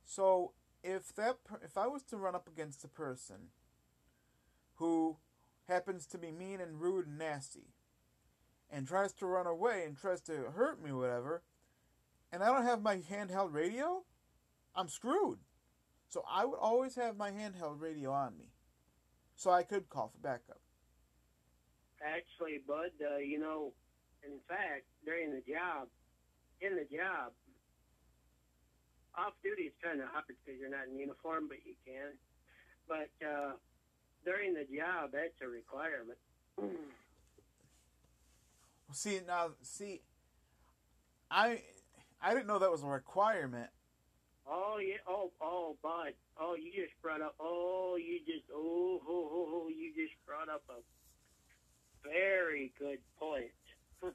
So 0.05 0.51
if 0.83 1.13
that 1.15 1.37
if 1.63 1.77
I 1.77 1.87
was 1.87 2.03
to 2.03 2.17
run 2.17 2.35
up 2.35 2.47
against 2.47 2.83
a 2.83 2.87
person 2.87 3.49
who 4.75 5.17
happens 5.67 6.05
to 6.07 6.17
be 6.17 6.31
mean 6.31 6.59
and 6.59 6.81
rude 6.81 7.07
and 7.07 7.17
nasty 7.17 7.73
and 8.71 8.87
tries 8.87 9.13
to 9.13 9.25
run 9.25 9.45
away 9.45 9.83
and 9.85 9.97
tries 9.97 10.21
to 10.21 10.33
hurt 10.55 10.81
me 10.81 10.91
whatever 10.91 11.43
and 12.31 12.43
I 12.43 12.47
don't 12.47 12.65
have 12.65 12.81
my 12.81 12.97
handheld 12.97 13.53
radio, 13.53 14.03
I'm 14.75 14.87
screwed. 14.87 15.39
So 16.09 16.23
I 16.29 16.45
would 16.45 16.59
always 16.59 16.95
have 16.95 17.17
my 17.17 17.31
handheld 17.31 17.81
radio 17.81 18.11
on 18.11 18.37
me, 18.37 18.45
so 19.35 19.51
I 19.51 19.63
could 19.63 19.89
call 19.89 20.09
for 20.09 20.17
backup. 20.19 20.59
Actually, 22.03 22.61
Bud, 22.67 22.91
uh, 23.01 23.17
you 23.17 23.39
know, 23.39 23.73
in 24.23 24.39
fact, 24.47 24.85
during 25.05 25.31
the 25.31 25.41
job, 25.41 25.87
in 26.61 26.75
the 26.75 26.85
job, 26.85 27.31
off 29.17 29.33
duty 29.43 29.63
is 29.63 29.73
kind 29.83 30.01
of 30.01 30.07
hard 30.09 30.25
because 30.27 30.59
you're 30.59 30.69
not 30.69 30.87
in 30.91 30.97
uniform, 30.97 31.47
but 31.47 31.57
you 31.65 31.75
can. 31.85 32.15
But 32.87 33.11
uh, 33.25 33.53
during 34.25 34.53
the 34.53 34.65
job, 34.65 35.11
that's 35.13 35.35
a 35.41 35.47
requirement. 35.47 36.17
See 38.91 39.19
now, 39.27 39.51
see, 39.61 40.01
I 41.29 41.61
I 42.21 42.33
didn't 42.33 42.47
know 42.47 42.59
that 42.59 42.71
was 42.71 42.83
a 42.83 42.87
requirement. 42.87 43.69
Oh 44.47 44.79
yeah. 44.81 44.95
Oh 45.07 45.31
oh, 45.41 45.77
Bud. 45.83 46.13
Oh, 46.39 46.55
you 46.55 46.71
just 46.71 46.99
brought 47.01 47.21
up. 47.21 47.35
Oh, 47.39 47.97
you 47.99 48.19
just. 48.25 48.45
Oh, 48.53 48.99
oh, 49.07 49.29
oh, 49.31 49.47
oh 49.53 49.69
you 49.69 49.93
just 49.93 50.15
brought 50.25 50.49
up 50.49 50.63
a 50.69 50.81
very 52.07 52.73
good 52.79 52.99
point. 53.19 53.51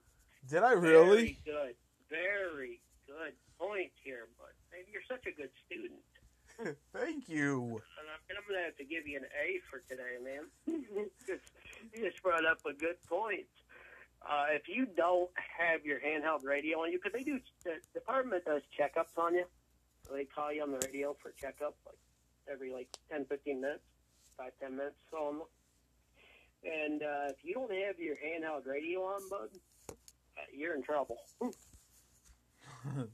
Did 0.48 0.62
I 0.62 0.72
really? 0.72 1.38
Very 1.44 1.66
good. 1.66 1.74
Very 2.14 2.78
good 3.10 3.34
point 3.58 3.90
here, 4.04 4.28
but 4.38 4.54
you're 4.92 5.02
such 5.08 5.26
a 5.26 5.34
good 5.34 5.50
student. 5.66 5.98
Thank 6.94 7.28
you. 7.28 7.82
And 7.98 8.06
I'm, 8.06 8.22
I'm 8.38 8.44
going 8.46 8.60
to 8.60 8.64
have 8.70 8.76
to 8.78 8.84
give 8.84 9.06
you 9.06 9.18
an 9.18 9.26
A 9.34 9.58
for 9.66 9.82
today, 9.90 10.22
man. 10.22 10.46
you 10.66 11.10
just 11.98 12.22
brought 12.22 12.46
up 12.46 12.58
a 12.66 12.72
good 12.72 13.02
point. 13.08 13.50
Uh, 14.22 14.46
if 14.50 14.68
you 14.68 14.86
don't 14.86 15.30
have 15.58 15.84
your 15.84 15.98
handheld 15.98 16.44
radio 16.44 16.78
on 16.80 16.92
you, 16.92 16.98
because 17.02 17.18
they 17.18 17.24
do, 17.24 17.40
the 17.64 17.82
department 17.92 18.44
does 18.44 18.62
checkups 18.78 19.18
on 19.18 19.34
you. 19.34 19.44
They 20.12 20.24
call 20.24 20.52
you 20.52 20.62
on 20.62 20.70
the 20.70 20.80
radio 20.86 21.16
for 21.20 21.32
checkup, 21.32 21.74
like 21.84 21.98
every 22.50 22.72
like 22.72 22.88
10, 23.10 23.24
15 23.24 23.60
minutes, 23.60 23.82
five, 24.38 24.52
10 24.60 24.76
minutes, 24.76 24.96
so 25.10 25.16
on. 25.16 25.40
And 26.64 27.02
uh, 27.02 27.30
if 27.30 27.36
you 27.42 27.54
don't 27.54 27.72
have 27.72 27.98
your 27.98 28.16
handheld 28.16 28.66
radio 28.66 29.00
on, 29.02 29.28
bud, 29.28 29.48
uh, 29.90 29.94
you're 30.56 30.76
in 30.76 30.82
trouble. 30.82 31.18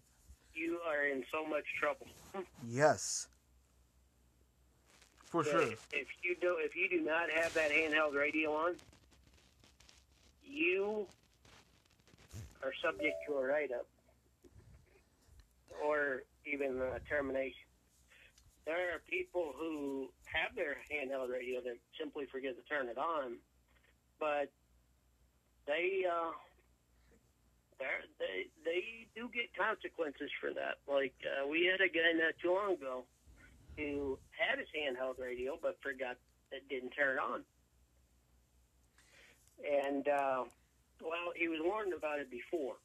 you 0.55 0.79
are 0.87 1.07
in 1.07 1.25
so 1.33 1.47
much 1.47 1.65
trouble. 1.79 2.07
yes. 2.67 3.29
For 5.27 5.45
sure. 5.45 5.63
If 5.93 6.09
you 6.23 6.35
do, 6.41 6.57
if 6.59 6.75
you 6.75 6.89
do 6.89 7.05
not 7.05 7.31
have 7.31 7.55
that 7.55 7.71
handheld 7.71 8.15
radio 8.15 8.53
on, 8.53 8.75
you 10.45 11.07
are 12.65 12.73
subject 12.83 13.15
to 13.29 13.35
a 13.35 13.47
write-up 13.47 13.87
or 15.85 16.23
even 16.45 16.81
uh, 16.81 16.99
termination. 17.09 17.55
There 18.67 18.95
are 18.95 19.01
people 19.09 19.55
who 19.57 20.11
have 20.25 20.55
their 20.57 20.77
handheld 20.93 21.31
radio 21.31 21.61
that 21.61 21.77
simply 21.99 22.27
forget 22.27 22.57
to 22.57 22.63
turn 22.69 22.89
it 22.89 22.99
on, 22.99 23.37
but 24.19 24.51
they 25.67 26.05
uh, 26.11 26.33
they're- 27.81 28.05
they 28.21 28.47
they 28.65 29.07
do 29.17 29.29
get 29.33 29.53
consequences 29.57 30.31
for 30.41 30.53
that. 30.55 30.79
Like 30.87 31.15
uh, 31.27 31.49
we 31.49 31.65
had 31.67 31.81
a 31.81 31.89
guy 31.89 32.13
not 32.15 32.35
too 32.41 32.53
long 32.55 32.75
ago 32.75 33.05
who 33.77 34.19
had 34.31 34.59
his 34.61 34.69
handheld 34.77 35.19
radio 35.19 35.59
but 35.61 35.77
forgot 35.83 36.17
that 36.53 36.69
didn't 36.69 36.91
turn 36.91 37.19
on. 37.19 37.43
And 39.67 40.07
uh, 40.09 40.45
well, 41.01 41.33
he 41.37 41.49
was 41.49 41.61
warned 41.63 41.93
about 41.93 42.19
it 42.19 42.31
before, 42.31 42.77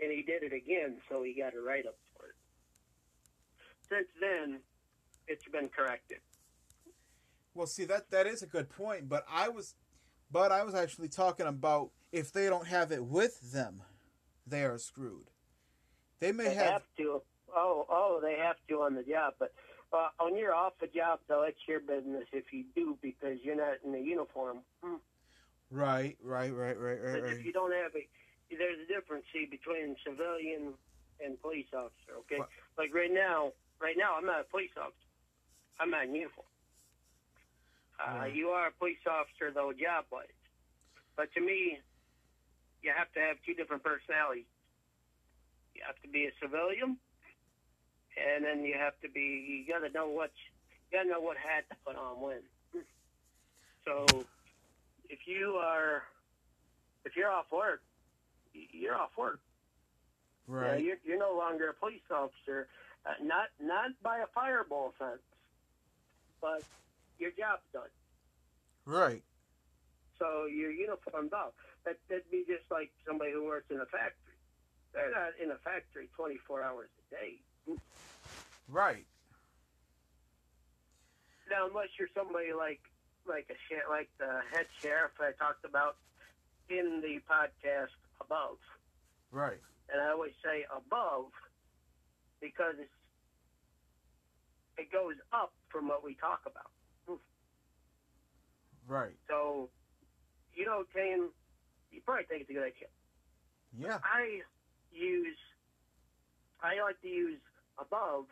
and 0.00 0.12
he 0.12 0.22
did 0.22 0.42
it 0.42 0.52
again, 0.52 0.96
so 1.08 1.22
he 1.22 1.32
got 1.34 1.54
a 1.54 1.60
write 1.60 1.86
up 1.86 1.96
for 2.16 2.26
it. 2.26 2.34
Since 3.88 4.08
then, 4.20 4.60
it's 5.26 5.44
been 5.48 5.68
corrected. 5.68 6.18
Well, 7.54 7.66
see 7.66 7.84
that 7.86 8.10
that 8.10 8.26
is 8.26 8.42
a 8.42 8.46
good 8.46 8.68
point, 8.70 9.08
but 9.08 9.24
I 9.28 9.48
was, 9.48 9.74
but 10.30 10.52
I 10.52 10.62
was 10.62 10.74
actually 10.74 11.08
talking 11.08 11.46
about 11.46 11.90
if 12.12 12.32
they 12.32 12.48
don't 12.48 12.66
have 12.66 12.92
it 12.92 13.04
with 13.04 13.52
them, 13.52 13.82
they 14.46 14.64
are 14.64 14.78
screwed. 14.78 15.30
They 16.20 16.32
may 16.32 16.44
They 16.44 16.54
have, 16.54 16.72
have 16.72 16.82
to. 16.98 17.22
Oh, 17.54 17.86
oh, 17.88 18.20
they 18.22 18.34
have 18.34 18.56
to 18.68 18.82
on 18.82 18.94
the 18.94 19.02
job, 19.02 19.34
but. 19.38 19.52
Uh, 19.90 20.08
when 20.20 20.36
you're 20.36 20.54
off 20.54 20.74
the 20.82 20.86
job, 20.86 21.18
though, 21.28 21.44
it's 21.44 21.60
your 21.66 21.80
business 21.80 22.26
if 22.34 22.52
you 22.52 22.62
do 22.74 22.98
because 23.00 23.38
you're 23.42 23.56
not 23.56 23.78
in 23.82 23.90
the 23.90 23.98
uniform. 23.98 24.58
Hmm. 24.84 24.96
right, 25.70 26.14
right, 26.22 26.52
right, 26.54 26.78
right, 26.78 27.00
right, 27.02 27.22
But 27.22 27.30
if 27.32 27.42
you 27.42 27.54
don't 27.54 27.72
have 27.72 27.92
it, 27.94 28.04
there's 28.50 28.76
a 28.84 28.86
difference 28.86 29.24
see, 29.32 29.46
between 29.50 29.96
civilian 30.04 30.74
and 31.24 31.40
police 31.40 31.72
officer. 31.72 32.20
Okay, 32.20 32.36
What? 32.36 32.50
like 32.76 32.94
right 32.94 33.10
now, 33.10 33.52
right 33.80 33.96
now 33.96 34.14
I'm 34.18 34.26
not 34.26 34.40
a 34.40 34.44
police 34.44 34.76
officer. 34.76 35.08
I'm 35.80 35.88
not 35.90 36.04
in 36.04 36.14
uniform. 36.14 36.46
Uh, 37.98 38.18
Right. 38.18 38.34
You 38.34 38.48
are 38.48 38.66
a 38.68 38.72
police 38.72 39.00
officer 39.08 39.50
though, 39.54 39.72
job 39.72 40.04
wise. 40.12 40.26
But 41.16 41.32
to 41.32 41.40
me, 41.40 41.78
you 42.82 42.92
have 42.96 43.12
to 43.12 43.20
have 43.20 43.36
two 43.44 43.54
different 43.54 43.82
personalities. 43.82 44.46
You 45.74 45.82
have 45.86 46.00
to 46.02 46.08
be 46.08 46.26
a 46.26 46.32
civilian, 46.40 46.98
and 48.16 48.44
then 48.44 48.64
you 48.64 48.74
have 48.78 48.98
to 49.02 49.08
be. 49.08 49.64
You 49.66 49.72
got 49.72 49.86
to 49.86 49.92
know 49.92 50.08
what 50.08 50.32
you 50.90 50.98
got 50.98 51.04
to 51.04 51.08
know 51.10 51.20
what 51.20 51.36
hat 51.36 51.64
to 51.70 51.76
put 51.84 51.96
on 51.96 52.20
when. 52.20 52.38
So, 53.84 54.26
if 55.08 55.20
you 55.26 55.58
are, 55.62 56.02
if 57.04 57.16
you're 57.16 57.30
off 57.30 57.46
work, 57.52 57.82
you're 58.52 58.96
off 58.96 59.16
work. 59.16 59.40
You 60.46 60.54
know, 60.54 60.60
right. 60.60 60.84
you're, 60.84 60.96
you're 61.04 61.18
no 61.18 61.36
longer 61.36 61.68
a 61.68 61.74
police 61.74 62.00
officer, 62.10 62.68
uh, 63.06 63.12
not 63.22 63.48
not 63.60 63.90
by 64.02 64.18
a 64.18 64.26
fireball 64.34 64.92
offense, 64.94 65.22
but 66.40 66.62
your 67.18 67.30
job's 67.30 67.62
done. 67.72 67.82
Right. 68.84 69.22
So 70.18 70.46
you're 70.46 70.72
uniformed 70.72 71.32
up. 71.32 71.54
That, 71.88 71.96
that'd 72.10 72.30
be 72.30 72.44
just 72.46 72.68
like 72.70 72.92
somebody 73.06 73.32
who 73.32 73.44
works 73.48 73.70
in 73.70 73.80
a 73.80 73.86
factory. 73.88 74.36
They're 74.92 75.10
not 75.10 75.32
in 75.42 75.50
a 75.50 75.56
factory 75.64 76.10
24 76.16 76.62
hours 76.62 76.90
a 77.00 77.14
day. 77.14 77.40
Right. 78.68 79.06
Now, 81.48 81.66
unless 81.66 81.88
you're 81.98 82.12
somebody 82.14 82.52
like 82.52 82.80
like 83.26 83.48
a 83.48 83.56
like 83.88 84.10
the 84.18 84.40
head 84.52 84.66
sheriff 84.82 85.12
I 85.18 85.32
talked 85.42 85.64
about 85.64 85.96
in 86.68 87.00
the 87.00 87.20
podcast 87.24 87.96
above, 88.20 88.58
Right. 89.30 89.60
and 89.90 90.00
I 90.02 90.10
always 90.10 90.32
say 90.44 90.66
above 90.68 91.32
because 92.42 92.74
it's, 92.78 92.92
it 94.76 94.92
goes 94.92 95.14
up 95.32 95.52
from 95.70 95.88
what 95.88 96.04
we 96.04 96.14
talk 96.16 96.40
about. 96.44 96.68
Right. 98.86 99.16
So, 99.28 99.68
you 100.54 100.64
know, 100.66 100.84
Kane, 100.94 101.28
you 101.90 102.00
probably 102.04 102.24
think 102.24 102.42
it's 102.42 102.50
a 102.50 102.54
good 102.54 102.62
idea. 102.64 102.88
Yeah. 103.76 103.98
I 104.04 104.40
use, 104.92 105.36
I 106.62 106.80
like 106.82 107.00
to 107.02 107.08
use 107.08 107.40
above 107.78 108.24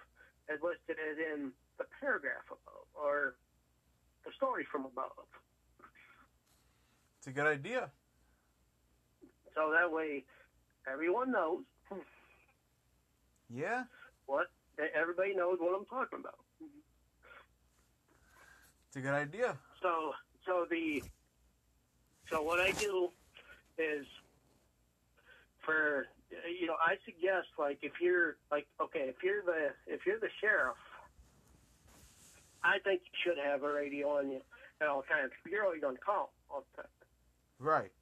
as 0.49 0.59
listed 0.63 0.97
as 1.11 1.17
in 1.19 1.53
the 1.79 1.85
paragraph 2.01 2.45
above 2.49 2.87
or 2.95 3.35
the 4.25 4.33
story 4.37 4.67
from 4.71 4.85
above. 4.87 5.27
It's 7.19 7.27
a 7.27 7.33
good 7.33 7.47
idea. 7.47 7.91
So 9.55 9.73
that 9.73 9.91
way 9.91 10.25
everyone 10.91 11.33
knows 11.33 11.63
Yeah. 13.49 13.85
what, 14.27 14.49
everybody 14.95 15.35
knows 15.35 15.59
what 15.61 15.75
I'm 15.79 15.87
talking 15.87 16.21
about. 16.21 16.39
It's 18.89 18.97
a 18.97 19.01
good 19.01 19.15
idea. 19.15 19.57
So, 19.83 20.13
so 20.45 20.67
the, 20.71 21.03
so 22.31 22.43
what 22.43 22.61
I 22.61 22.73
do 22.73 23.11
is 23.79 24.07
for, 25.65 26.07
you 26.31 26.67
know, 26.67 26.77
I 26.85 26.97
suggest 27.05 27.49
like 27.59 27.79
if 27.83 27.93
you're 28.01 28.37
like, 28.51 28.67
okay, 28.81 29.07
if 29.09 29.17
you're 29.23 29.43
the, 29.43 29.71
if 29.87 30.07
you're 30.07 30.21
the 30.21 30.31
sheriff, 30.41 30.77
I 32.63 32.79
think 32.85 33.03
you 33.05 33.19
should 33.25 33.39
have 33.43 33.63
a 33.63 33.73
radio 33.73 34.19
on 34.19 34.31
you 34.31 34.41
at 34.81 34.89
all 34.89 35.03
times. 35.03 35.33
You're 35.49 35.65
always 35.65 35.83
on 35.85 35.97
call 36.05 36.33
all 36.51 36.65
the 36.75 36.83
time. 36.83 36.91
Right. 37.59 37.93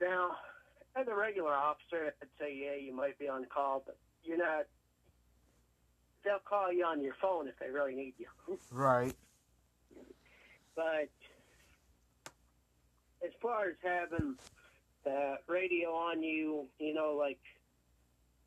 Now, 0.00 0.36
as 0.96 1.06
a 1.08 1.14
regular 1.14 1.52
officer, 1.52 2.14
I'd 2.22 2.28
say, 2.38 2.54
yeah, 2.54 2.74
you 2.74 2.94
might 2.94 3.18
be 3.18 3.28
on 3.28 3.44
call, 3.52 3.82
but 3.84 3.96
you're 4.24 4.38
not. 4.38 4.66
They'll 6.24 6.38
call 6.38 6.72
you 6.72 6.84
on 6.84 7.02
your 7.02 7.14
phone 7.20 7.48
if 7.48 7.58
they 7.58 7.70
really 7.70 7.94
need 7.94 8.14
you. 8.18 8.58
Right. 8.70 9.14
But 10.74 11.10
as 13.24 13.32
far 13.40 13.68
as 13.68 13.76
having 13.82 14.36
the 15.04 15.36
radio 15.48 15.90
on 15.90 16.22
you, 16.22 16.66
you 16.78 16.94
know, 16.94 17.16
like 17.18 17.40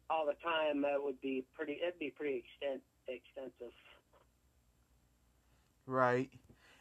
all 0.09 0.25
the 0.25 0.35
time, 0.43 0.81
that 0.81 1.01
would 1.01 1.19
be 1.21 1.43
pretty. 1.55 1.79
That'd 1.81 1.99
be 1.99 2.11
pretty 2.11 2.43
extent, 2.45 2.81
extensive. 3.07 3.73
Right. 5.85 6.29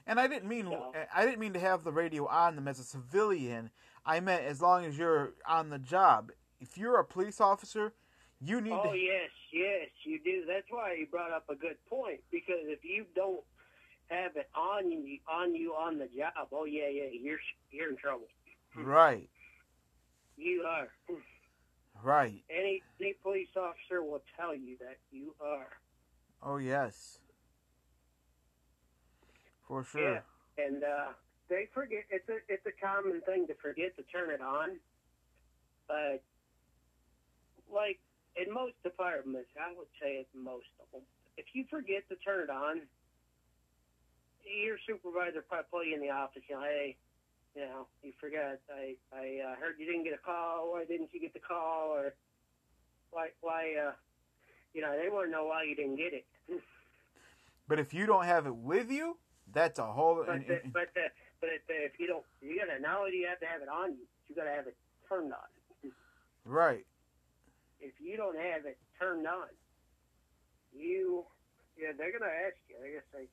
And 0.07 0.21
I 0.21 0.27
didn't 0.27 0.49
mean 0.49 0.71
Yeah. 0.71 1.07
I 1.15 1.25
didn't 1.25 1.41
mean 1.41 1.55
to 1.55 1.61
have 1.61 1.85
the 1.85 1.93
radio 1.93 2.27
on 2.27 2.57
them 2.57 2.69
as 2.69 2.79
a 2.79 2.85
civilian. 2.85 3.71
I 4.05 4.21
meant 4.21 4.45
as 4.45 4.61
long 4.61 4.85
as 4.85 4.99
you're 4.99 5.33
on 5.47 5.71
the 5.71 5.79
job. 5.79 6.31
If 6.61 6.77
you're 6.77 6.99
a 6.99 7.05
police 7.05 7.41
officer, 7.41 7.95
you 8.41 8.61
need 8.61 8.73
Oh 8.73 8.93
to 8.93 8.97
yes, 8.97 9.31
yes, 9.53 9.89
you 10.05 10.19
do. 10.23 10.45
That's 10.47 10.67
why 10.71 10.95
you 10.99 11.07
brought 11.07 11.33
up 11.33 11.49
a 11.49 11.55
good 11.55 11.77
point 11.89 12.21
because 12.31 12.65
if 12.65 12.85
you 12.85 13.07
don't 13.15 13.41
have 14.09 14.37
it 14.37 14.49
on 14.55 14.91
you, 14.91 15.19
on 15.29 15.55
you 15.55 15.73
on 15.73 15.99
the 15.99 16.07
job, 16.07 16.49
oh 16.53 16.65
yeah, 16.65 16.89
yeah, 16.89 17.09
you're 17.13 17.39
you're 17.71 17.91
in 17.91 17.97
trouble. 17.97 18.29
Right. 18.77 19.29
You 20.37 20.65
are. 20.69 20.89
Right. 22.03 22.43
Any 22.51 22.83
any 23.01 23.15
police 23.23 23.49
officer 23.57 24.03
will 24.03 24.23
tell 24.39 24.55
you 24.55 24.77
that 24.81 24.99
you 25.11 25.35
are. 25.41 25.69
Oh 26.43 26.57
yes. 26.59 27.19
For 29.67 29.85
sure. 29.85 30.23
Yeah. 30.59 30.65
and 30.67 30.85
uh, 30.85 31.13
they 31.49 31.69
forget. 31.73 32.05
It's 32.11 32.29
a 32.29 32.39
it's 32.49 32.67
a 32.67 32.85
common 32.85 33.21
thing 33.23 33.47
to 33.47 33.55
forget 33.55 33.97
to 33.97 34.03
turn 34.05 34.31
it 34.31 34.41
on, 34.41 34.77
but 35.89 36.23
like 37.73 38.01
in 38.37 38.53
most 38.53 38.75
departments, 38.83 39.51
I 39.59 39.73
would 39.77 39.89
say 40.03 40.21
it's 40.21 40.35
most 40.35 40.69
of 40.81 40.87
them. 40.93 41.03
If 41.37 41.47
you 41.55 41.65
forget 41.71 42.09
to 42.09 42.17
turn 42.17 42.43
it 42.43 42.51
on, 42.51 42.83
your 44.45 44.77
supervisor 44.87 45.43
probably 45.43 45.95
in 45.95 46.01
the 46.01 46.11
office. 46.11 46.43
You 46.49 46.57
know, 46.57 46.63
hey, 46.63 46.97
you 47.57 47.63
know, 47.63 47.87
you 48.03 48.13
forgot. 48.21 48.59
I 48.73 48.97
I 49.15 49.41
uh, 49.53 49.57
heard 49.57 49.77
you 49.79 49.87
didn't 49.87 50.05
get 50.05 50.15
a 50.15 50.19
call. 50.25 50.73
Why 50.73 50.85
didn't 50.85 51.11
you 51.13 51.21
get 51.21 51.33
the 51.33 51.41
call? 51.41 51.91
Or 51.91 52.15
why 53.11 53.29
why 53.41 53.75
uh, 53.89 53.93
you 54.75 54.83
know, 54.83 54.93
they 55.01 55.09
want 55.09 55.27
to 55.29 55.31
know 55.33 55.47
why 55.47 55.63
you 55.65 55.75
didn't 55.77 55.97
get 55.97 56.13
it. 56.13 56.27
But 57.67 57.79
if 57.79 57.95
you 57.95 58.05
don't 58.07 58.25
have 58.25 58.47
it 58.47 58.55
with 58.55 58.91
you, 58.91 59.17
that's 59.53 59.79
a 59.79 59.87
whole. 59.87 60.23
But 60.27 60.35
and- 60.35 60.47
the, 60.47 60.63
and- 60.63 60.73
but 60.73 60.89
the, 60.95 61.07
but 61.41 61.49
if, 61.51 61.63
if 61.69 61.99
you 61.99 62.07
don't, 62.07 62.25
you 62.43 62.59
gotta 62.59 62.81
not 62.81 62.99
only 62.99 63.13
do 63.13 63.17
you 63.17 63.27
have 63.29 63.41
to 63.41 63.47
have 63.47 63.63
it 63.63 63.69
on 63.69 63.93
you, 63.93 64.05
you 64.29 64.35
gotta 64.35 64.51
have 64.51 64.67
it 64.67 64.77
turned 65.09 65.33
on. 65.33 65.91
right. 66.45 66.85
If 67.81 67.93
you 68.01 68.17
don't 68.17 68.37
have 68.37 68.65
it 68.65 68.79
turned 68.99 69.27
on, 69.27 69.49
you 70.73 71.25
yeah, 71.79 71.93
they're 71.97 72.13
gonna 72.13 72.31
ask 72.31 72.57
you. 72.69 72.77
They're 72.81 73.01
gonna 73.01 73.13
say, 73.13 73.29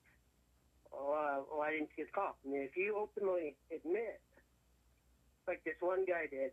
"Oh, 0.92 1.12
uh, 1.12 1.56
why 1.56 1.70
didn't 1.72 1.90
you 1.96 2.04
get 2.04 2.06
the 2.06 2.12
call?" 2.12 2.36
And 2.44 2.54
if 2.54 2.76
you 2.76 2.96
openly 2.96 3.56
admit, 3.74 4.20
like 5.46 5.62
this 5.64 5.74
one 5.80 6.04
guy 6.04 6.26
did, 6.30 6.52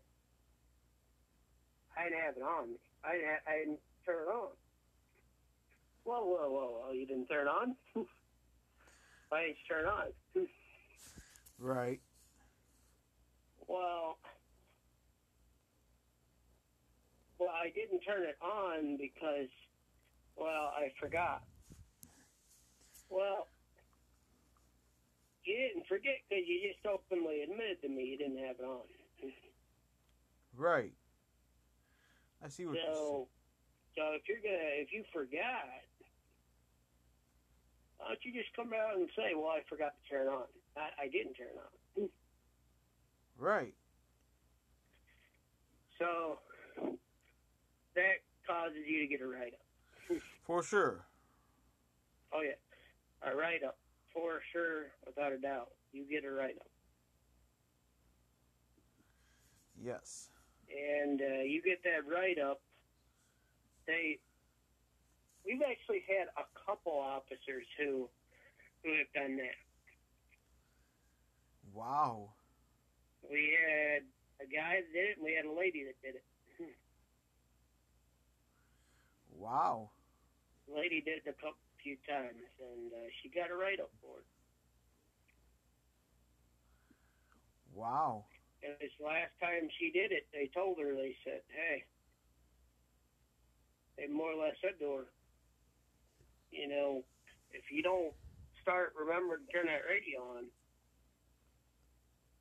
I 1.97 2.03
didn't 2.09 2.19
have 2.21 2.37
it 2.37 2.43
on 2.43 2.69
me. 2.71 2.79
I 3.03 3.13
didn't, 3.13 3.27
ha- 3.27 3.51
I 3.51 3.57
didn't 3.59 3.79
turn 4.05 4.23
it 4.27 4.31
on. 4.31 4.49
Whoa, 6.03 6.25
whoa, 6.25 6.49
whoa, 6.49 6.81
whoa! 6.85 6.91
You 6.91 7.05
didn't 7.05 7.27
turn 7.27 7.47
it 7.47 7.49
on? 7.49 7.75
why 9.29 9.41
didn't 9.41 9.57
you 9.57 9.75
turn 9.75 9.85
it 9.85 9.89
on? 9.89 10.47
Right. 11.61 11.99
Well, 13.67 14.17
well, 17.37 17.49
I 17.49 17.69
didn't 17.69 17.99
turn 17.99 18.23
it 18.23 18.37
on 18.41 18.97
because, 18.97 19.49
well, 20.37 20.71
I 20.75 20.91
forgot. 20.99 21.43
Well, 23.09 23.47
you 25.49 25.57
didn't 25.57 25.87
forget 25.89 26.21
because 26.29 26.45
you 26.45 26.61
just 26.61 26.85
openly 26.85 27.41
admitted 27.41 27.81
to 27.81 27.89
me 27.89 28.05
you 28.05 28.17
didn't 28.21 28.37
have 28.45 28.61
it 28.61 28.65
on. 28.69 28.85
Right. 30.55 30.93
I 32.45 32.49
see 32.49 32.67
what 32.67 32.75
you're 32.75 32.85
saying. 32.85 32.95
So, 32.95 33.27
so 33.97 34.01
if 34.13 34.21
you're 34.29 34.45
gonna, 34.45 34.69
if 34.77 34.93
you 34.93 35.03
forgot, 35.11 35.65
why 37.97 38.13
don't 38.13 38.19
you 38.21 38.31
just 38.31 38.53
come 38.55 38.69
out 38.77 38.95
and 38.95 39.09
say, 39.17 39.33
"Well, 39.35 39.49
I 39.49 39.61
forgot 39.67 39.93
to 39.97 40.09
turn 40.09 40.27
it 40.27 40.29
on. 40.29 40.45
I, 40.77 41.03
I 41.03 41.07
didn't 41.07 41.33
turn 41.33 41.47
it 41.49 41.59
on." 41.97 42.09
Right. 43.37 43.73
So 45.97 46.39
that 47.95 48.21
causes 48.45 48.85
you 48.87 49.01
to 49.01 49.07
get 49.07 49.21
a 49.21 49.27
write 49.27 49.53
up. 49.53 50.21
For 50.45 50.61
sure. 50.63 51.05
Oh 52.31 52.41
yeah, 52.41 52.59
a 53.29 53.35
write 53.35 53.63
up 53.63 53.77
for 54.13 54.41
sure, 54.51 54.87
without 55.05 55.31
a 55.31 55.37
doubt. 55.37 55.69
You 55.91 56.03
get 56.09 56.23
a 56.23 56.31
write 56.31 56.57
up, 56.59 56.67
Yes. 59.81 60.29
and 60.69 61.21
uh, 61.21 61.41
you 61.43 61.61
get 61.63 61.83
that 61.83 62.07
write 62.11 62.37
up. 62.39 62.61
They, 63.87 64.19
we've 65.45 65.61
actually 65.61 66.03
had 66.07 66.27
a 66.37 66.45
couple 66.65 66.91
officers 66.93 67.65
who, 67.77 68.07
who 68.83 68.91
have 68.97 69.11
done 69.15 69.37
that. 69.37 69.57
Wow. 71.73 72.29
We 73.29 73.57
had 73.57 74.03
a 74.41 74.45
guy 74.47 74.81
that 74.81 74.93
did 74.93 75.09
it, 75.09 75.17
and 75.17 75.25
we 75.25 75.33
had 75.33 75.45
a 75.45 75.51
lady 75.51 75.83
that 75.85 75.95
did 76.03 76.15
it. 76.15 76.23
Wow. 79.37 79.89
The 80.67 80.75
lady 80.75 81.01
did 81.01 81.19
it 81.25 81.29
a 81.29 81.33
couple 81.33 81.55
few 81.83 81.97
times, 82.07 82.43
and 82.59 82.91
uh, 82.93 83.07
she 83.21 83.29
got 83.29 83.51
a 83.51 83.55
write 83.55 83.79
up 83.79 83.91
for 84.01 84.19
it. 84.19 84.29
Wow. 87.73 88.25
And 88.63 88.75
this 88.81 88.91
last 88.99 89.31
time 89.39 89.71
she 89.79 89.91
did 89.91 90.11
it, 90.11 90.27
they 90.35 90.51
told 90.51 90.79
her, 90.79 90.91
they 90.91 91.15
said, 91.23 91.41
hey, 91.47 91.87
they 93.95 94.11
more 94.11 94.35
or 94.35 94.39
less 94.39 94.55
said 94.59 94.75
to 94.79 95.03
her, 95.03 95.07
you 96.51 96.67
know, 96.67 97.03
if 97.51 97.71
you 97.71 97.81
don't 97.81 98.11
start 98.61 98.93
remembering 98.99 99.45
to 99.45 99.49
turn 99.51 99.67
that 99.67 99.87
radio 99.87 100.19
on, 100.35 100.51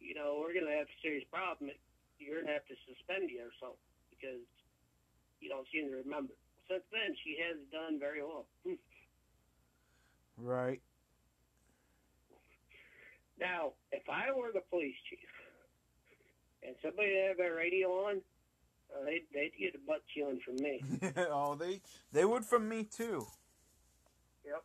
you 0.01 0.15
know, 0.15 0.39
we're 0.43 0.55
going 0.55 0.67
to 0.67 0.79
have 0.79 0.91
a 0.91 0.99
serious 1.03 1.27
problem. 1.31 1.71
You're 2.19 2.43
going 2.43 2.51
to 2.51 2.59
have 2.59 2.67
to 2.67 2.79
suspend 2.87 3.31
you 3.31 3.47
or 3.47 3.55
something 3.63 3.89
because 4.11 4.43
you 5.39 5.47
don't 5.47 5.67
seem 5.71 5.91
to 5.91 6.03
remember. 6.03 6.35
Since 6.67 6.87
then, 6.91 7.15
she 7.23 7.39
has 7.47 7.57
done 7.71 7.99
very 8.03 8.23
well. 8.23 8.47
Right. 10.39 10.81
Now, 13.41 13.73
if 13.93 14.03
I 14.09 14.33
were 14.33 14.51
the 14.53 14.63
police 14.71 14.95
chief 15.09 15.19
and 16.67 16.75
somebody 16.83 17.15
had 17.27 17.37
their 17.37 17.55
radio 17.55 17.89
on, 17.89 18.21
uh, 18.93 19.05
they'd, 19.05 19.25
they'd 19.33 19.53
get 19.59 19.75
a 19.75 19.79
butt 19.87 20.03
chilling 20.15 20.41
from 20.45 20.57
me. 20.57 20.83
oh, 21.31 21.55
they 21.55 21.81
they 22.13 22.25
would 22.25 22.45
from 22.45 22.69
me 22.69 22.85
too. 22.85 23.27
Yep. 24.45 24.65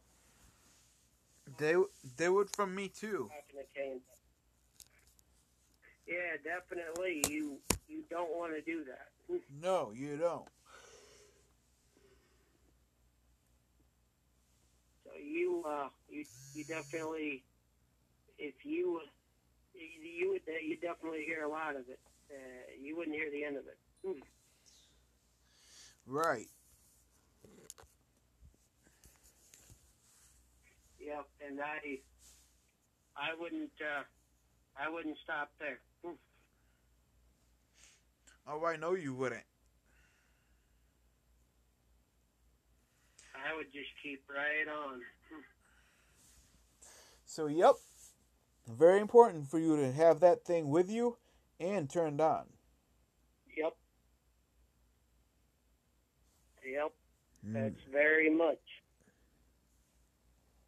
They 1.58 1.76
they 2.18 2.30
would 2.30 2.50
from 2.56 2.74
me 2.74 2.88
too. 2.88 3.30
Talking 3.30 3.66
to 3.66 3.80
Kane. 3.80 4.02
Yeah, 6.08 6.38
definitely. 6.44 7.24
You 7.30 7.58
you 7.88 8.04
don't 8.10 8.32
want 8.36 8.54
to 8.54 8.62
do 8.62 8.84
that. 8.86 9.10
No, 9.62 9.94
you 9.96 10.18
don't. 10.18 10.48
You 15.24 15.64
uh 15.68 15.90
you 16.10 16.26
you 16.54 16.64
definitely 16.66 17.44
if 18.38 18.54
you 18.64 19.02
you 19.74 20.30
would 20.32 20.42
you 20.64 20.78
definitely 20.78 21.24
hear 21.26 21.44
a 21.44 21.50
lot 21.50 21.76
of 21.76 21.88
it. 21.90 22.00
Uh, 22.32 22.36
you 22.82 22.96
wouldn't 22.98 23.16
hear 23.16 23.30
the 23.32 23.44
end 23.44 23.58
of 23.58 23.64
it. 23.68 23.78
Hmm. 24.06 24.20
Right. 26.06 26.48
Yep, 31.00 31.28
and 31.46 31.60
I 31.60 32.00
I 33.18 33.30
wouldn't 33.40 33.72
uh 33.82 34.04
I 34.78 34.90
wouldn't 34.90 35.18
stop 35.24 35.52
there. 35.60 35.80
Hmm. 36.04 36.16
Oh, 38.48 38.66
I 38.66 38.76
know 38.76 38.94
you 38.94 39.14
wouldn't. 39.14 39.44
I 43.36 43.56
would 43.56 43.72
just 43.74 43.90
keep 44.02 44.24
right 44.30 44.68
on. 44.68 45.02
So, 47.26 47.48
yep. 47.48 47.76
Very 48.68 49.02
important 49.02 49.50
for 49.50 49.60
you 49.60 49.76
to 49.76 49.92
have 49.92 50.20
that 50.22 50.46
thing 50.46 50.70
with 50.70 50.90
you 50.90 51.18
and 51.60 51.90
turned 51.90 52.22
on. 52.22 52.46
Yep. 53.58 53.76
Yep. 56.66 56.92
Mm. 57.46 57.54
That's 57.54 57.84
very 57.92 58.30
much. 58.30 58.60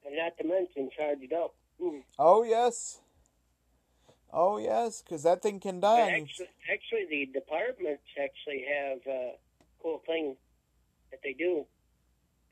And 0.05 0.15
not 0.17 0.37
to 0.37 0.43
mention 0.43 0.89
charged 0.95 1.33
up. 1.33 1.55
Hmm. 1.81 1.99
Oh, 2.19 2.43
yes. 2.43 2.99
Oh, 4.31 4.57
yes, 4.57 5.01
because 5.01 5.23
that 5.23 5.41
thing 5.41 5.61
can 5.61 5.79
die. 5.79 6.09
Actually, 6.09 6.49
actually, 6.71 7.05
the 7.09 7.25
departments 7.33 8.03
actually 8.21 8.65
have 8.67 8.99
a 9.07 9.35
cool 9.81 10.01
thing 10.05 10.35
that 11.11 11.21
they 11.23 11.31
do. 11.31 11.65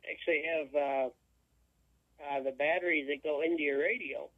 Actually, 0.10 0.44
have 0.44 0.76
uh, 0.76 1.08
uh, 2.22 2.44
the 2.44 2.52
batteries 2.52 3.08
that 3.08 3.24
go 3.24 3.42
into 3.42 3.64
your 3.64 3.80
radio 3.80 4.30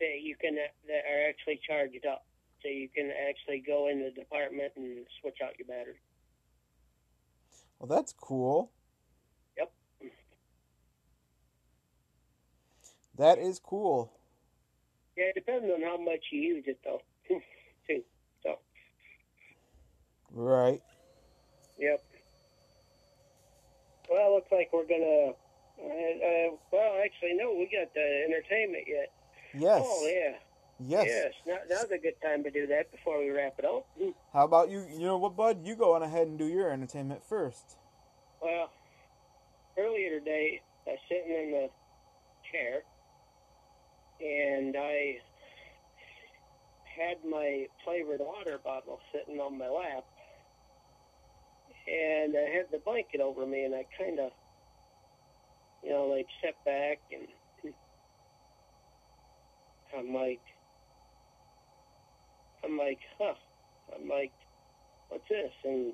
that 0.00 0.20
you 0.22 0.36
can 0.40 0.56
that 0.56 1.02
are 1.10 1.28
actually 1.28 1.60
charged 1.66 2.04
up, 2.06 2.24
so 2.62 2.68
you 2.68 2.88
can 2.88 3.10
actually 3.28 3.62
go 3.66 3.88
in 3.88 4.00
the 4.02 4.10
department 4.10 4.72
and 4.76 5.06
switch 5.20 5.38
out 5.44 5.58
your 5.58 5.66
battery. 5.68 6.00
Well, 7.78 7.88
that's 7.88 8.12
cool. 8.12 8.70
Yep. 9.58 9.72
That 13.16 13.38
is 13.38 13.58
cool. 13.58 14.12
Yeah, 15.16 15.26
it 15.26 15.34
depends 15.34 15.66
on 15.72 15.82
how 15.82 15.96
much 15.96 16.24
you 16.30 16.40
use 16.40 16.64
it, 16.66 16.78
though. 16.84 17.00
Too. 17.86 18.02
So, 18.42 18.58
Right. 20.30 20.82
yep. 21.78 22.04
Well, 24.10 24.30
it 24.30 24.34
looks 24.34 24.52
like 24.52 24.70
we're 24.72 24.86
gonna. 24.86 25.32
Uh, 25.78 25.82
uh, 25.84 26.56
well, 26.72 27.02
actually, 27.04 27.34
no, 27.34 27.52
we 27.52 27.68
got 27.70 27.92
the 27.94 28.24
entertainment 28.26 28.84
yet. 28.86 29.12
Yes. 29.54 29.82
Oh 29.84 30.06
yeah. 30.06 30.36
Yes. 30.78 31.06
Yes. 31.08 31.32
Now, 31.46 31.56
now's 31.76 31.90
a 31.90 31.98
good 31.98 32.20
time 32.22 32.42
to 32.44 32.50
do 32.50 32.66
that 32.66 32.90
before 32.92 33.18
we 33.18 33.30
wrap 33.30 33.54
it 33.58 33.64
up. 33.64 33.86
How 34.32 34.44
about 34.44 34.70
you? 34.70 34.84
You 34.92 35.06
know 35.06 35.16
what, 35.16 35.36
Bud? 35.36 35.66
You 35.66 35.74
go 35.74 35.94
on 35.94 36.02
ahead 36.02 36.26
and 36.26 36.38
do 36.38 36.46
your 36.46 36.70
entertainment 36.70 37.22
first. 37.24 37.76
Well, 38.42 38.70
earlier 39.78 40.18
today, 40.18 40.60
I 40.86 40.90
was 40.90 40.98
sitting 41.08 41.32
in 41.32 41.50
the 41.52 41.68
chair, 42.52 42.82
and 44.20 44.76
I 44.76 45.18
had 46.84 47.18
my 47.28 47.66
flavored 47.84 48.20
water 48.20 48.58
bottle 48.62 49.00
sitting 49.12 49.40
on 49.40 49.58
my 49.58 49.68
lap, 49.68 50.04
and 51.86 52.36
I 52.36 52.50
had 52.56 52.66
the 52.72 52.78
blanket 52.84 53.20
over 53.20 53.46
me, 53.46 53.64
and 53.64 53.74
I 53.74 53.86
kind 53.98 54.18
of, 54.20 54.30
you 55.82 55.90
know, 55.90 56.06
like 56.06 56.26
stepped 56.40 56.64
back, 56.64 56.98
and 57.12 57.74
I'm 59.98 60.14
like, 60.14 60.40
I'm 62.64 62.78
like, 62.78 62.98
huh. 63.18 63.34
I'm 63.94 64.08
like, 64.08 64.32
what's 65.08 65.28
this? 65.28 65.52
And 65.64 65.92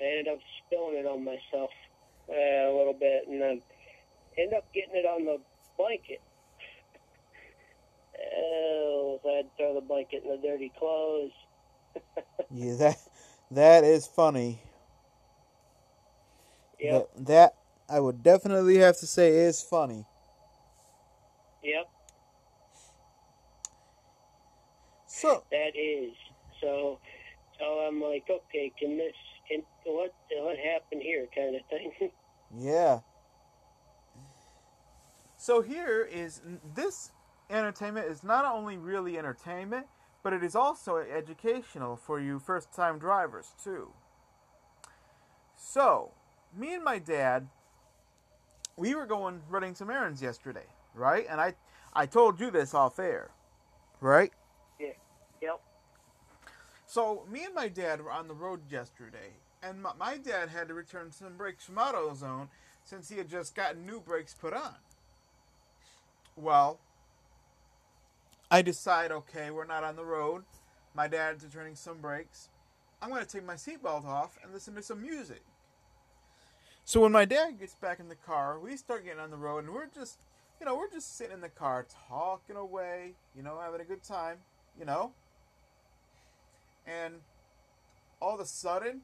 I 0.00 0.04
ended 0.04 0.28
up 0.32 0.38
spilling 0.66 0.96
it 0.96 1.06
on 1.06 1.24
myself 1.24 1.70
uh, 2.28 2.34
a 2.70 2.74
little 2.76 2.96
bit, 2.98 3.24
and 3.28 3.40
then 3.40 3.62
ended 4.38 4.56
up 4.56 4.64
getting 4.74 4.96
it 4.96 5.06
on 5.06 5.24
the 5.24 5.38
blanket. 5.78 6.20
Oh, 8.22 9.18
so 9.22 9.30
I 9.30 9.42
to 9.42 9.48
throw 9.56 9.74
the 9.74 9.80
blanket 9.80 10.22
in 10.24 10.30
the 10.30 10.36
dirty 10.46 10.70
clothes. 10.78 11.32
Yeah, 12.50 12.76
that 12.76 12.98
that 13.50 13.84
is 13.84 14.06
funny. 14.06 14.60
Yep, 16.80 17.10
That, 17.16 17.26
that 17.26 17.54
I 17.88 18.00
would 18.00 18.22
definitely 18.22 18.78
have 18.78 18.98
to 18.98 19.06
say 19.06 19.30
is 19.30 19.62
funny. 19.62 20.06
yep, 21.62 21.86
So 25.06 25.44
that 25.50 25.72
is. 25.76 26.14
So, 26.60 26.98
so 27.58 27.64
I'm 27.86 28.00
like, 28.00 28.24
okay, 28.30 28.72
can 28.78 28.96
this, 28.96 29.12
can 29.48 29.62
what, 29.84 30.14
what 30.30 30.56
happened 30.56 31.02
here, 31.02 31.26
kind 31.34 31.56
of 31.56 31.62
thing. 31.68 32.10
yeah. 32.58 33.00
So 35.36 35.62
here 35.62 36.08
is 36.10 36.42
this 36.74 37.10
entertainment 37.50 38.06
is 38.06 38.22
not 38.22 38.44
only 38.44 38.78
really 38.78 39.18
entertainment, 39.18 39.86
but 40.22 40.32
it 40.32 40.44
is 40.44 40.54
also 40.54 40.96
educational 40.96 41.96
for 41.96 42.20
you 42.20 42.38
first-time 42.38 42.98
drivers 42.98 43.52
too. 43.62 43.92
So, 45.56 46.12
me 46.56 46.74
and 46.74 46.84
my 46.84 46.98
dad, 46.98 47.48
we 48.76 48.94
were 48.94 49.06
going 49.06 49.40
running 49.48 49.74
some 49.74 49.90
errands 49.90 50.22
yesterday, 50.22 50.66
right? 50.94 51.26
And 51.28 51.40
I, 51.40 51.54
I 51.92 52.06
told 52.06 52.40
you 52.40 52.50
this 52.50 52.74
off 52.74 52.98
air, 52.98 53.30
right? 54.00 54.32
Yeah. 54.78 54.92
yep. 55.40 55.60
So 56.86 57.24
me 57.30 57.44
and 57.44 57.54
my 57.54 57.68
dad 57.68 58.00
were 58.00 58.10
on 58.10 58.28
the 58.28 58.34
road 58.34 58.60
yesterday, 58.70 59.34
and 59.62 59.82
my, 59.82 59.92
my 59.98 60.16
dad 60.16 60.48
had 60.48 60.68
to 60.68 60.74
return 60.74 61.12
some 61.12 61.36
brakes 61.36 61.64
from 61.64 61.76
AutoZone 61.76 62.48
since 62.84 63.08
he 63.08 63.18
had 63.18 63.28
just 63.28 63.54
gotten 63.54 63.86
new 63.86 64.00
brakes 64.00 64.34
put 64.34 64.52
on. 64.52 64.74
Well, 66.36 66.80
I 68.50 68.62
decide, 68.62 69.12
okay, 69.12 69.50
we're 69.50 69.66
not 69.66 69.84
on 69.84 69.96
the 69.96 70.04
road. 70.04 70.44
My 70.94 71.06
dad's 71.06 71.44
returning 71.44 71.76
some 71.76 71.98
brakes. 71.98 72.48
I'm 73.00 73.10
going 73.10 73.24
to 73.24 73.28
take 73.28 73.44
my 73.44 73.54
seatbelt 73.54 74.04
off 74.04 74.38
and 74.42 74.52
listen 74.52 74.74
to 74.74 74.82
some 74.82 75.02
music. 75.02 75.42
So 76.90 77.00
when 77.00 77.12
my 77.12 77.24
dad 77.24 77.60
gets 77.60 77.74
back 77.74 78.00
in 78.00 78.08
the 78.08 78.16
car, 78.16 78.58
we 78.58 78.76
start 78.76 79.04
getting 79.04 79.20
on 79.20 79.30
the 79.30 79.36
road, 79.36 79.62
and 79.62 79.72
we're 79.72 79.86
just, 79.86 80.18
you 80.58 80.66
know, 80.66 80.74
we're 80.74 80.90
just 80.90 81.16
sitting 81.16 81.34
in 81.34 81.40
the 81.40 81.48
car 81.48 81.86
talking 82.08 82.56
away, 82.56 83.14
you 83.36 83.44
know, 83.44 83.60
having 83.62 83.80
a 83.80 83.84
good 83.84 84.02
time, 84.02 84.38
you 84.76 84.84
know 84.84 85.12
and 86.90 87.14
all 88.20 88.34
of 88.34 88.40
a 88.40 88.46
sudden, 88.46 89.02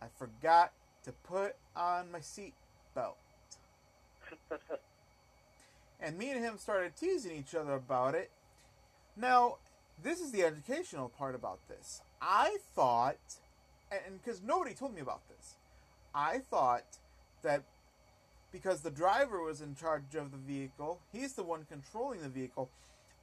I 0.00 0.06
forgot 0.18 0.72
to 1.04 1.12
put 1.12 1.56
on 1.74 2.10
my 2.10 2.20
seat 2.20 2.54
belt. 2.94 3.16
And 5.98 6.18
me 6.18 6.30
and 6.30 6.44
him 6.44 6.58
started 6.58 6.94
teasing 6.94 7.32
each 7.34 7.54
other 7.54 7.72
about 7.72 8.14
it. 8.14 8.30
Now, 9.16 9.56
this 10.02 10.20
is 10.20 10.30
the 10.30 10.44
educational 10.44 11.08
part 11.08 11.34
about 11.34 11.58
this. 11.68 12.02
I 12.20 12.58
thought, 12.74 13.16
and 13.90 14.22
because 14.22 14.42
nobody 14.42 14.74
told 14.74 14.94
me 14.94 15.00
about 15.00 15.26
this, 15.26 15.55
I 16.16 16.38
thought 16.38 16.84
that 17.42 17.62
because 18.50 18.80
the 18.80 18.90
driver 18.90 19.42
was 19.42 19.60
in 19.60 19.74
charge 19.74 20.14
of 20.14 20.30
the 20.30 20.38
vehicle, 20.38 20.98
he's 21.12 21.34
the 21.34 21.42
one 21.42 21.66
controlling 21.68 22.22
the 22.22 22.30
vehicle. 22.30 22.70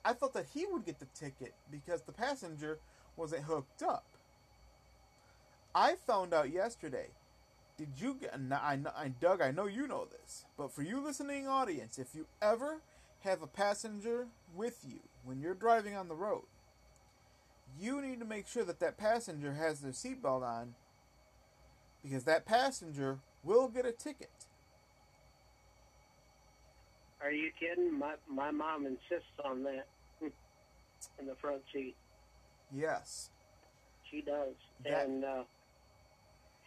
I 0.05 0.13
thought 0.13 0.35
that 0.35 0.45
he 0.53 0.67
would 0.67 0.85
get 0.85 0.99
the 0.99 1.07
ticket 1.15 1.55
because 1.71 2.03
the 2.03 2.11
passenger 2.11 2.77
wasn't 3.17 3.45
hooked 3.45 3.81
up. 3.81 4.05
I 5.73 5.95
found 5.95 6.35
out 6.35 6.51
yesterday. 6.51 7.07
Did 7.77 7.89
you 7.97 8.15
get? 8.21 8.35
I, 8.51 8.77
I, 8.95 9.07
Doug, 9.07 9.41
I 9.41 9.49
know 9.49 9.65
you 9.65 9.87
know 9.87 10.05
this, 10.05 10.45
but 10.55 10.71
for 10.71 10.83
you 10.83 11.03
listening 11.03 11.47
audience, 11.47 11.97
if 11.97 12.13
you 12.13 12.27
ever 12.39 12.81
have 13.21 13.41
a 13.41 13.47
passenger 13.47 14.27
with 14.55 14.85
you 14.87 14.99
when 15.25 15.41
you're 15.41 15.55
driving 15.55 15.95
on 15.95 16.07
the 16.07 16.13
road, 16.13 16.43
you 17.79 17.99
need 17.99 18.19
to 18.19 18.25
make 18.25 18.47
sure 18.47 18.63
that 18.63 18.79
that 18.81 18.97
passenger 18.97 19.53
has 19.53 19.79
their 19.79 19.93
seatbelt 19.93 20.43
on, 20.43 20.75
because 22.03 22.23
that 22.25 22.45
passenger 22.45 23.19
will 23.43 23.67
get 23.67 23.85
a 23.85 23.91
ticket. 23.91 24.29
Are 27.21 27.31
you 27.31 27.51
kidding? 27.57 27.97
My 27.97 28.15
my 28.29 28.51
mom 28.51 28.85
insists 28.85 29.31
on 29.45 29.63
that 29.63 29.87
in 30.21 31.25
the 31.25 31.35
front 31.35 31.61
seat. 31.73 31.95
Yes. 32.73 33.29
She 34.11 34.21
does, 34.21 34.53
That- 34.83 35.05
and 35.07 35.23
uh, 35.23 35.43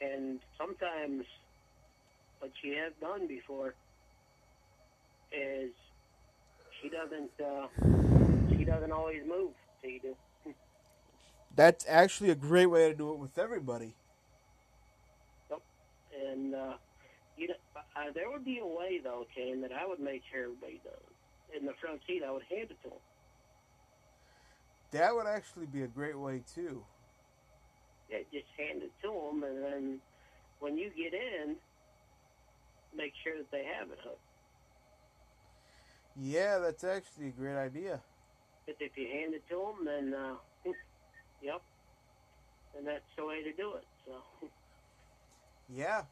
and 0.01 0.41
sometimes 0.59 1.25
what 2.39 2.51
she 2.63 2.71
has 2.71 2.93
done 3.01 3.27
before 3.27 3.75
is 5.33 5.71
she 6.81 6.89
doesn't 6.89 7.31
uh, 7.45 7.67
she 8.57 8.65
doesn't 8.65 8.93
always 8.93 9.23
move. 9.29 9.51
So 9.83 9.89
you 9.89 10.01
do. 10.01 10.17
That's 11.55 11.85
actually 11.89 12.31
a 12.31 12.35
great 12.35 12.67
way 12.67 12.89
to 12.91 12.95
do 12.97 13.13
it 13.13 13.19
with 13.19 13.37
everybody. 13.39 13.95
And 16.17 16.55
uh, 16.55 16.75
you 17.37 17.49
know, 17.49 17.55
uh, 17.77 18.13
there 18.15 18.31
would 18.31 18.45
be 18.45 18.59
a 18.59 18.67
way 18.67 19.01
though, 19.03 19.27
Kane, 19.35 19.61
that 19.63 19.73
I 19.73 19.87
would 19.87 20.01
make 20.01 20.23
sure 20.33 20.45
everybody 20.45 20.81
does. 20.85 21.13
In 21.59 21.67
the 21.67 21.73
front 21.81 22.01
seat, 22.07 22.23
I 22.27 22.33
would 22.33 22.43
hand 22.51 22.71
it 22.71 22.79
to 22.83 22.91
them. 22.91 23.05
That 24.93 25.15
would 25.15 25.27
actually 25.27 25.67
be 25.67 25.83
a 25.83 25.87
great 25.87 26.19
way 26.19 26.43
too. 26.55 26.83
Yeah, 28.11 28.19
just 28.33 28.47
hand 28.57 28.83
it 28.83 28.93
to 29.03 29.09
them, 29.09 29.43
and 29.43 29.63
then 29.63 30.01
when 30.61 30.79
you 30.79 30.91
get 30.91 31.13
in, 31.13 31.57
make 32.97 33.13
sure 33.25 33.37
that 33.37 33.51
they 33.51 33.65
have 33.79 33.91
it 33.91 33.99
hooked. 34.03 34.21
Yeah, 36.19 36.59
that's 36.59 36.85
actually 36.85 37.29
a 37.29 37.31
great 37.31 37.57
idea. 37.57 38.01
But 38.65 38.77
if 38.81 38.97
you 38.97 39.07
hand 39.07 39.35
it 39.35 39.43
to 39.51 39.57
them, 39.57 39.85
then 39.85 40.15
uh, 40.15 40.37
yep, 41.43 41.61
and 42.77 42.87
that's 42.87 43.05
the 43.17 43.27
way 43.27 43.43
to 43.43 43.53
do 43.53 43.75
it. 43.75 43.85
So 44.07 44.49
Yeah. 45.73 46.03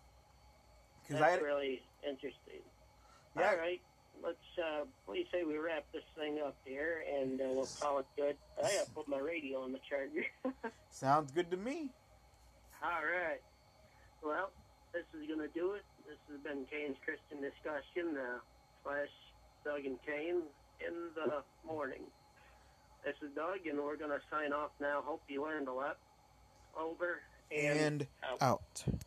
That's 1.08 1.22
I 1.22 1.36
really 1.36 1.82
interesting. 2.02 2.62
Yeah. 3.36 3.50
All 3.50 3.56
right, 3.56 3.80
let's. 4.22 4.38
Uh, 4.56 4.84
what 5.04 5.14
do 5.14 5.20
you 5.20 5.26
say 5.32 5.44
we 5.44 5.58
wrap 5.58 5.84
this 5.92 6.02
thing 6.16 6.38
up 6.44 6.56
here, 6.64 7.04
and 7.20 7.40
uh, 7.40 7.44
we'll 7.48 7.68
call 7.80 7.98
it 7.98 8.06
good. 8.16 8.36
I 8.58 8.62
gotta 8.62 8.90
put 8.94 9.08
my 9.08 9.18
radio 9.18 9.60
on 9.62 9.72
the 9.72 9.80
charger. 9.88 10.24
sounds 10.90 11.30
good 11.32 11.50
to 11.50 11.56
me. 11.56 11.90
All 12.82 13.02
right. 13.04 13.40
Well, 14.22 14.50
this 14.92 15.04
is 15.20 15.26
going 15.26 15.40
to 15.40 15.52
do 15.52 15.72
it. 15.72 15.82
This 16.06 16.16
has 16.30 16.40
been 16.40 16.64
Kane's 16.70 16.96
Christian 17.04 17.40
Discussion, 17.42 18.16
uh, 18.16 18.38
slash 18.82 19.08
Doug 19.64 19.84
and 19.84 19.98
Kane 20.06 20.42
in 20.80 20.94
the 21.14 21.42
morning. 21.66 22.02
This 23.04 23.14
is 23.22 23.34
Doug, 23.34 23.66
and 23.68 23.78
we're 23.78 23.96
going 23.96 24.10
to 24.10 24.20
sign 24.30 24.52
off 24.52 24.70
now. 24.80 25.02
Hope 25.04 25.22
you 25.28 25.42
learned 25.42 25.68
a 25.68 25.72
lot. 25.72 25.98
Over 26.78 27.20
and, 27.50 27.78
And 27.78 28.06
out. 28.40 28.42
out. 28.42 28.84